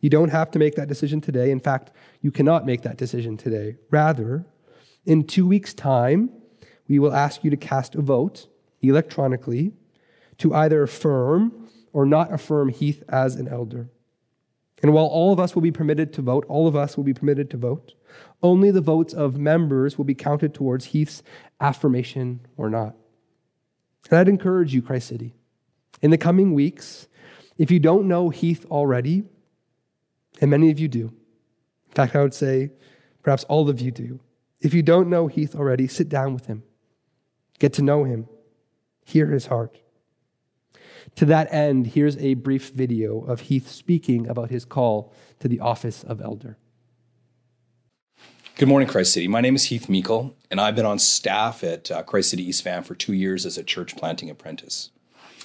you 0.00 0.10
don't 0.10 0.28
have 0.28 0.50
to 0.52 0.58
make 0.58 0.74
that 0.74 0.88
decision 0.88 1.20
today. 1.20 1.50
In 1.50 1.60
fact, 1.60 1.90
you 2.20 2.30
cannot 2.30 2.66
make 2.66 2.82
that 2.82 2.98
decision 2.98 3.36
today. 3.36 3.76
Rather, 3.90 4.44
in 5.06 5.24
two 5.24 5.46
weeks' 5.46 5.72
time, 5.72 6.30
we 6.88 6.98
will 6.98 7.14
ask 7.14 7.42
you 7.42 7.50
to 7.50 7.56
cast 7.56 7.94
a 7.94 8.02
vote 8.02 8.46
electronically 8.82 9.72
to 10.38 10.54
either 10.54 10.82
affirm 10.82 11.63
or 11.94 12.04
not 12.04 12.32
affirm 12.32 12.68
Heath 12.68 13.02
as 13.08 13.36
an 13.36 13.48
elder. 13.48 13.88
And 14.82 14.92
while 14.92 15.06
all 15.06 15.32
of 15.32 15.40
us 15.40 15.54
will 15.54 15.62
be 15.62 15.72
permitted 15.72 16.12
to 16.14 16.22
vote, 16.22 16.44
all 16.48 16.66
of 16.66 16.76
us 16.76 16.96
will 16.96 17.04
be 17.04 17.14
permitted 17.14 17.48
to 17.52 17.56
vote, 17.56 17.94
only 18.42 18.70
the 18.70 18.82
votes 18.82 19.14
of 19.14 19.38
members 19.38 19.96
will 19.96 20.04
be 20.04 20.14
counted 20.14 20.52
towards 20.52 20.86
Heath's 20.86 21.22
affirmation 21.60 22.40
or 22.58 22.68
not. 22.68 22.94
And 24.10 24.18
I'd 24.18 24.28
encourage 24.28 24.74
you, 24.74 24.82
Christ 24.82 25.08
City, 25.08 25.34
in 26.02 26.10
the 26.10 26.18
coming 26.18 26.52
weeks, 26.52 27.08
if 27.56 27.70
you 27.70 27.80
don't 27.80 28.08
know 28.08 28.28
Heath 28.28 28.66
already, 28.66 29.24
and 30.40 30.50
many 30.50 30.70
of 30.70 30.78
you 30.78 30.88
do, 30.88 31.14
in 31.86 31.94
fact, 31.94 32.14
I 32.16 32.22
would 32.22 32.34
say 32.34 32.72
perhaps 33.22 33.44
all 33.44 33.70
of 33.70 33.80
you 33.80 33.90
do, 33.90 34.20
if 34.60 34.74
you 34.74 34.82
don't 34.82 35.08
know 35.08 35.28
Heath 35.28 35.54
already, 35.54 35.86
sit 35.86 36.08
down 36.08 36.34
with 36.34 36.46
him, 36.46 36.64
get 37.60 37.72
to 37.74 37.82
know 37.82 38.04
him, 38.04 38.28
hear 39.04 39.28
his 39.28 39.46
heart. 39.46 39.78
To 41.16 41.24
that 41.26 41.52
end, 41.52 41.88
here's 41.88 42.16
a 42.16 42.34
brief 42.34 42.70
video 42.70 43.20
of 43.20 43.42
Heath 43.42 43.70
speaking 43.70 44.26
about 44.26 44.50
his 44.50 44.64
call 44.64 45.12
to 45.38 45.46
the 45.46 45.60
office 45.60 46.02
of 46.02 46.20
elder. 46.20 46.58
Good 48.56 48.68
morning, 48.68 48.88
Christ 48.88 49.12
City. 49.12 49.28
My 49.28 49.40
name 49.40 49.54
is 49.54 49.64
Heath 49.64 49.88
Meikle, 49.88 50.34
and 50.50 50.60
I've 50.60 50.74
been 50.74 50.86
on 50.86 50.98
staff 50.98 51.62
at 51.62 51.90
uh, 51.90 52.02
Christ 52.02 52.30
City 52.30 52.48
East 52.48 52.64
Van 52.64 52.82
for 52.82 52.94
two 52.94 53.12
years 53.12 53.46
as 53.46 53.56
a 53.56 53.62
church 53.64 53.96
planting 53.96 54.28
apprentice. 54.28 54.90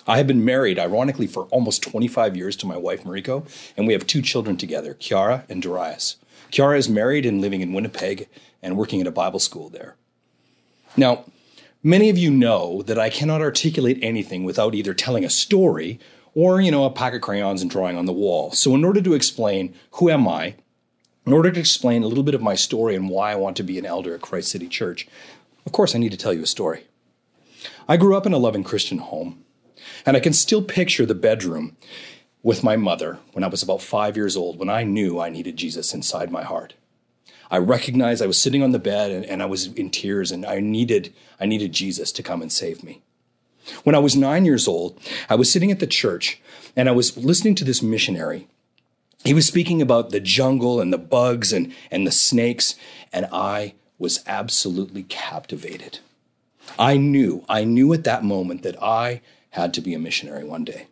I 0.07 0.17
have 0.17 0.25
been 0.25 0.43
married, 0.43 0.79
ironically, 0.79 1.27
for 1.27 1.43
almost 1.45 1.83
25 1.83 2.35
years 2.35 2.55
to 2.57 2.67
my 2.67 2.77
wife, 2.77 3.03
Mariko, 3.03 3.47
and 3.77 3.85
we 3.85 3.93
have 3.93 4.07
two 4.07 4.23
children 4.23 4.57
together, 4.57 4.95
Kiara 4.95 5.43
and 5.49 5.61
Darius. 5.61 6.17
Kiara 6.51 6.77
is 6.77 6.89
married 6.89 7.27
and 7.27 7.41
living 7.41 7.61
in 7.61 7.73
Winnipeg 7.73 8.27
and 8.63 8.75
working 8.75 9.01
at 9.01 9.07
a 9.07 9.11
Bible 9.11 9.39
school 9.39 9.69
there. 9.69 9.95
Now, 10.97 11.25
Many 11.81 12.09
of 12.09 12.17
you 12.17 12.29
know 12.29 12.81
that 12.81 12.99
I 12.99 13.09
cannot 13.09 13.39
articulate 13.39 13.99
anything 14.01 14.43
without 14.43 14.75
either 14.75 14.93
telling 14.93 15.23
a 15.23 15.29
story 15.29 15.97
or, 16.35 16.59
you 16.59 16.71
know, 16.71 16.83
a 16.83 16.91
pack 16.91 17.13
of 17.13 17.21
crayons 17.21 17.61
and 17.61 17.71
drawing 17.71 17.95
on 17.95 18.05
the 18.05 18.11
wall. 18.11 18.51
So 18.51 18.75
in 18.75 18.83
order 18.83 19.01
to 19.01 19.13
explain 19.13 19.73
who 19.91 20.09
am 20.09 20.27
I, 20.27 20.55
in 21.25 21.31
order 21.31 21.49
to 21.51 21.59
explain 21.59 22.03
a 22.03 22.07
little 22.07 22.23
bit 22.23 22.35
of 22.35 22.41
my 22.41 22.55
story 22.55 22.95
and 22.95 23.09
why 23.09 23.31
I 23.31 23.35
want 23.35 23.55
to 23.57 23.63
be 23.63 23.79
an 23.79 23.85
elder 23.85 24.13
at 24.13 24.21
Christ 24.21 24.51
City 24.51 24.67
Church, 24.67 25.07
of 25.65 25.71
course 25.71 25.95
I 25.95 25.99
need 25.99 26.11
to 26.11 26.17
tell 26.17 26.33
you 26.33 26.43
a 26.43 26.47
story. 26.47 26.83
I 27.87 27.95
grew 27.95 28.17
up 28.17 28.25
in 28.25 28.33
a 28.33 28.37
loving 28.37 28.65
Christian 28.65 28.97
home, 28.97 29.45
and 30.05 30.17
I 30.17 30.19
can 30.19 30.33
still 30.33 30.61
picture 30.61 31.05
the 31.05 31.15
bedroom 31.15 31.77
with 32.43 32.61
my 32.61 32.75
mother 32.75 33.19
when 33.31 33.45
I 33.45 33.47
was 33.47 33.63
about 33.63 33.81
five 33.81 34.17
years 34.17 34.35
old 34.35 34.59
when 34.59 34.69
I 34.69 34.83
knew 34.83 35.19
I 35.19 35.29
needed 35.29 35.55
Jesus 35.55 35.93
inside 35.93 36.29
my 36.29 36.43
heart. 36.43 36.73
I 37.51 37.57
recognized 37.57 38.21
I 38.21 38.27
was 38.27 38.41
sitting 38.41 38.61
on 38.61 38.71
the 38.71 38.79
bed 38.79 39.11
and, 39.11 39.25
and 39.25 39.41
I 39.41 39.45
was 39.45 39.67
in 39.67 39.89
tears 39.89 40.31
and 40.31 40.45
I 40.45 40.59
needed, 40.59 41.13
I 41.39 41.45
needed 41.45 41.71
Jesus 41.71 42.11
to 42.13 42.23
come 42.23 42.41
and 42.41 42.51
save 42.51 42.83
me. 42.83 43.01
When 43.83 43.95
I 43.95 43.99
was 43.99 44.15
nine 44.15 44.45
years 44.45 44.67
old, 44.67 44.99
I 45.29 45.35
was 45.35 45.51
sitting 45.51 45.71
at 45.71 45.79
the 45.79 45.87
church 45.87 46.41
and 46.75 46.87
I 46.87 46.91
was 46.91 47.17
listening 47.17 47.55
to 47.55 47.65
this 47.65 47.81
missionary. 47.81 48.47
He 49.23 49.33
was 49.33 49.45
speaking 49.45 49.81
about 49.81 50.11
the 50.11 50.19
jungle 50.19 50.79
and 50.79 50.93
the 50.93 50.97
bugs 50.97 51.51
and, 51.51 51.73
and 51.91 52.07
the 52.07 52.11
snakes, 52.11 52.75
and 53.11 53.27
I 53.33 53.75
was 53.97 54.23
absolutely 54.25 55.03
captivated. 55.03 55.99
I 56.77 56.95
knew, 56.95 57.43
I 57.49 57.65
knew 57.65 57.91
at 57.93 58.05
that 58.05 58.23
moment 58.23 58.63
that 58.63 58.81
I 58.81 59.21
had 59.51 59.73
to 59.73 59.81
be 59.81 59.93
a 59.93 59.99
missionary 59.99 60.45
one 60.45 60.63
day. 60.63 60.87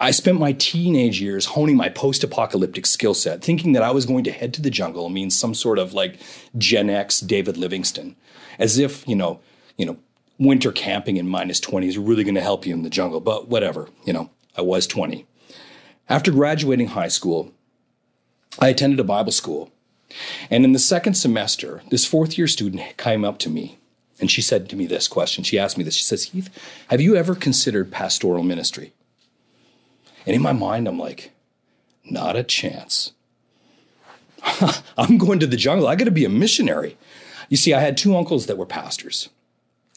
I 0.00 0.10
spent 0.10 0.38
my 0.38 0.52
teenage 0.52 1.20
years 1.20 1.46
honing 1.46 1.76
my 1.76 1.88
post 1.88 2.22
apocalyptic 2.22 2.86
skill 2.86 3.14
set, 3.14 3.42
thinking 3.42 3.72
that 3.72 3.82
I 3.82 3.90
was 3.90 4.06
going 4.06 4.24
to 4.24 4.32
head 4.32 4.54
to 4.54 4.62
the 4.62 4.70
jungle 4.70 5.08
mean 5.08 5.30
some 5.30 5.54
sort 5.54 5.78
of 5.78 5.92
like 5.92 6.20
Gen 6.56 6.88
X 6.88 7.20
David 7.20 7.56
Livingstone, 7.56 8.16
as 8.58 8.78
if, 8.78 9.06
you 9.08 9.16
know, 9.16 9.40
you 9.76 9.86
know, 9.86 9.98
winter 10.38 10.70
camping 10.70 11.16
in 11.16 11.28
minus 11.28 11.60
20 11.60 11.88
is 11.88 11.98
really 11.98 12.24
going 12.24 12.36
to 12.36 12.40
help 12.40 12.64
you 12.66 12.74
in 12.74 12.82
the 12.82 12.90
jungle, 12.90 13.20
but 13.20 13.48
whatever, 13.48 13.88
you 14.04 14.12
know, 14.12 14.30
I 14.56 14.62
was 14.62 14.86
20. 14.86 15.26
After 16.08 16.30
graduating 16.30 16.88
high 16.88 17.08
school, 17.08 17.52
I 18.58 18.68
attended 18.68 19.00
a 19.00 19.04
Bible 19.04 19.32
school. 19.32 19.70
And 20.50 20.64
in 20.64 20.72
the 20.72 20.78
second 20.78 21.14
semester, 21.14 21.82
this 21.90 22.06
fourth 22.06 22.38
year 22.38 22.46
student 22.46 22.96
came 22.96 23.24
up 23.24 23.38
to 23.40 23.50
me 23.50 23.78
and 24.20 24.30
she 24.30 24.42
said 24.42 24.68
to 24.68 24.76
me 24.76 24.86
this 24.86 25.06
question. 25.06 25.44
She 25.44 25.58
asked 25.58 25.78
me 25.78 25.84
this. 25.84 25.94
She 25.94 26.04
says, 26.04 26.24
Heath, 26.24 26.50
have 26.88 27.00
you 27.00 27.14
ever 27.14 27.34
considered 27.34 27.92
pastoral 27.92 28.42
ministry? 28.42 28.92
And 30.28 30.34
in 30.34 30.42
my 30.42 30.52
mind, 30.52 30.86
I'm 30.86 30.98
like, 30.98 31.32
not 32.04 32.36
a 32.36 32.42
chance. 32.42 33.12
I'm 34.98 35.16
going 35.16 35.38
to 35.38 35.46
the 35.46 35.56
jungle. 35.56 35.88
I 35.88 35.96
got 35.96 36.04
to 36.04 36.10
be 36.10 36.26
a 36.26 36.28
missionary. 36.28 36.98
You 37.48 37.56
see, 37.56 37.72
I 37.72 37.80
had 37.80 37.96
two 37.96 38.14
uncles 38.14 38.44
that 38.44 38.58
were 38.58 38.66
pastors. 38.66 39.30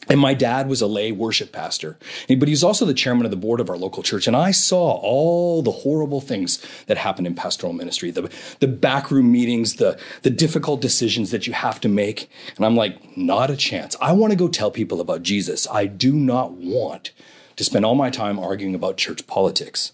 And 0.08 0.18
my 0.18 0.32
dad 0.32 0.70
was 0.70 0.80
a 0.80 0.86
lay 0.86 1.12
worship 1.12 1.52
pastor, 1.52 1.98
but 2.28 2.48
he 2.48 2.52
was 2.52 2.64
also 2.64 2.86
the 2.86 2.94
chairman 2.94 3.26
of 3.26 3.30
the 3.30 3.36
board 3.36 3.60
of 3.60 3.68
our 3.68 3.76
local 3.76 4.02
church. 4.02 4.26
And 4.26 4.34
I 4.34 4.52
saw 4.52 4.92
all 4.92 5.60
the 5.60 5.70
horrible 5.70 6.22
things 6.22 6.66
that 6.86 6.96
happen 6.96 7.26
in 7.26 7.34
pastoral 7.34 7.74
ministry, 7.74 8.10
the, 8.10 8.32
the 8.60 8.68
backroom 8.68 9.30
meetings, 9.30 9.76
the, 9.76 10.00
the 10.22 10.30
difficult 10.30 10.80
decisions 10.80 11.30
that 11.30 11.46
you 11.46 11.52
have 11.52 11.78
to 11.82 11.90
make. 11.90 12.30
And 12.56 12.64
I'm 12.64 12.74
like, 12.74 13.18
not 13.18 13.50
a 13.50 13.56
chance. 13.56 13.96
I 14.00 14.12
want 14.12 14.30
to 14.30 14.36
go 14.36 14.48
tell 14.48 14.70
people 14.70 15.02
about 15.02 15.24
Jesus. 15.24 15.68
I 15.70 15.84
do 15.84 16.14
not 16.14 16.52
want 16.52 17.12
to 17.56 17.64
spend 17.64 17.84
all 17.84 17.94
my 17.94 18.08
time 18.08 18.38
arguing 18.38 18.74
about 18.74 18.96
church 18.96 19.26
politics. 19.26 19.92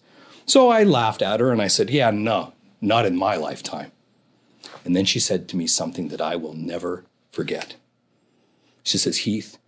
So 0.49 0.71
I 0.71 0.83
laughed 0.83 1.21
at 1.21 1.41
her 1.41 1.53
and 1.53 1.61
I 1.61 1.69
said, 1.69 1.91
Yeah, 1.91 2.11
no, 2.11 2.55
not 2.81 3.05
in 3.05 3.17
my 3.17 3.37
lifetime. 3.37 3.93
And 4.83 4.97
then 4.97 5.05
she 5.05 5.21
said 5.21 5.47
to 5.49 5.59
me 5.59 5.67
something 5.67 6.09
that 6.09 6.23
I 6.23 6.37
will 6.37 6.55
never 6.55 7.05
forget. 7.31 7.77
She 8.83 8.97
says, 8.97 9.19
Heath, 9.19 9.59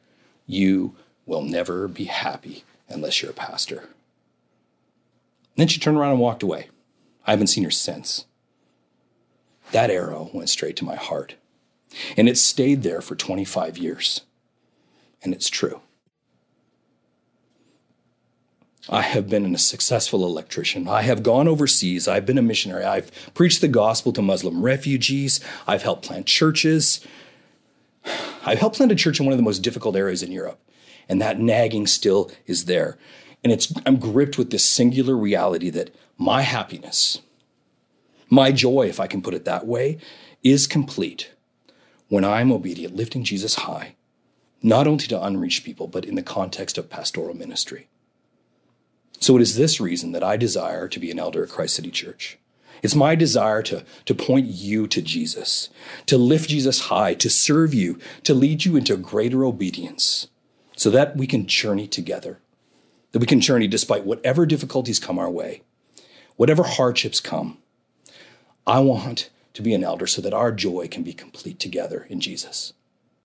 you 0.46 0.96
will 1.26 1.42
never 1.42 1.86
be 1.86 2.04
happy 2.04 2.64
unless 2.88 3.20
you're 3.20 3.30
a 3.30 3.34
pastor. 3.34 3.80
And 3.80 3.88
then 5.56 5.68
she 5.68 5.78
turned 5.78 5.98
around 5.98 6.12
and 6.12 6.20
walked 6.20 6.42
away. 6.42 6.70
I 7.26 7.32
haven't 7.32 7.48
seen 7.48 7.64
her 7.64 7.70
since. 7.70 8.24
That 9.72 9.90
arrow 9.90 10.30
went 10.32 10.48
straight 10.48 10.76
to 10.76 10.84
my 10.86 10.96
heart. 10.96 11.34
And 12.16 12.26
it 12.26 12.38
stayed 12.38 12.82
there 12.82 13.02
for 13.02 13.14
25 13.14 13.76
years. 13.76 14.22
And 15.22 15.34
it's 15.34 15.50
true. 15.50 15.82
I 18.88 19.02
have 19.02 19.28
been 19.28 19.54
a 19.54 19.58
successful 19.58 20.24
electrician. 20.24 20.88
I 20.88 21.02
have 21.02 21.22
gone 21.22 21.46
overseas. 21.46 22.08
I've 22.08 22.24
been 22.24 22.38
a 22.38 22.42
missionary. 22.42 22.84
I've 22.84 23.10
preached 23.34 23.60
the 23.60 23.68
gospel 23.68 24.12
to 24.14 24.22
Muslim 24.22 24.62
refugees. 24.62 25.40
I've 25.66 25.82
helped 25.82 26.06
plant 26.06 26.26
churches. 26.26 27.06
I've 28.44 28.58
helped 28.58 28.76
plant 28.76 28.92
a 28.92 28.96
church 28.96 29.20
in 29.20 29.26
one 29.26 29.32
of 29.32 29.38
the 29.38 29.44
most 29.44 29.58
difficult 29.58 29.96
areas 29.96 30.22
in 30.22 30.32
Europe. 30.32 30.60
And 31.08 31.20
that 31.20 31.38
nagging 31.38 31.86
still 31.86 32.30
is 32.46 32.64
there. 32.64 32.96
And 33.44 33.52
it's, 33.52 33.72
I'm 33.84 33.96
gripped 33.96 34.38
with 34.38 34.50
this 34.50 34.64
singular 34.64 35.16
reality 35.16 35.70
that 35.70 35.94
my 36.16 36.42
happiness, 36.42 37.20
my 38.30 38.52
joy, 38.52 38.86
if 38.88 39.00
I 39.00 39.06
can 39.06 39.20
put 39.20 39.34
it 39.34 39.44
that 39.44 39.66
way, 39.66 39.98
is 40.42 40.66
complete 40.66 41.32
when 42.08 42.24
I'm 42.24 42.50
obedient, 42.50 42.96
lifting 42.96 43.24
Jesus 43.24 43.56
high, 43.56 43.96
not 44.62 44.86
only 44.86 45.06
to 45.06 45.22
unreached 45.22 45.64
people, 45.64 45.86
but 45.86 46.04
in 46.04 46.14
the 46.14 46.22
context 46.22 46.78
of 46.78 46.90
pastoral 46.90 47.34
ministry. 47.34 47.88
So 49.20 49.36
it 49.36 49.42
is 49.42 49.56
this 49.56 49.80
reason 49.80 50.12
that 50.12 50.24
I 50.24 50.36
desire 50.36 50.88
to 50.88 50.98
be 50.98 51.10
an 51.10 51.18
elder 51.18 51.44
at 51.44 51.50
Christ 51.50 51.74
City 51.76 51.90
Church. 51.90 52.38
It's 52.82 52.94
my 52.94 53.14
desire 53.14 53.62
to, 53.64 53.84
to 54.06 54.14
point 54.14 54.46
you 54.46 54.86
to 54.86 55.02
Jesus, 55.02 55.68
to 56.06 56.16
lift 56.16 56.48
Jesus 56.48 56.86
high, 56.86 57.12
to 57.14 57.28
serve 57.28 57.74
you, 57.74 57.98
to 58.24 58.32
lead 58.32 58.64
you 58.64 58.76
into 58.76 58.96
greater 58.96 59.44
obedience, 59.44 60.28
so 60.74 60.88
that 60.90 61.16
we 61.16 61.26
can 61.26 61.46
journey 61.46 61.86
together, 61.86 62.40
that 63.12 63.18
we 63.18 63.26
can 63.26 63.42
journey 63.42 63.68
despite 63.68 64.04
whatever 64.04 64.46
difficulties 64.46 64.98
come 64.98 65.18
our 65.18 65.30
way, 65.30 65.62
whatever 66.36 66.62
hardships 66.62 67.20
come. 67.20 67.58
I 68.66 68.80
want 68.80 69.28
to 69.52 69.60
be 69.60 69.74
an 69.74 69.84
elder 69.84 70.06
so 70.06 70.22
that 70.22 70.32
our 70.32 70.50
joy 70.50 70.88
can 70.88 71.02
be 71.02 71.12
complete 71.12 71.58
together 71.58 72.06
in 72.08 72.20
Jesus. 72.20 72.72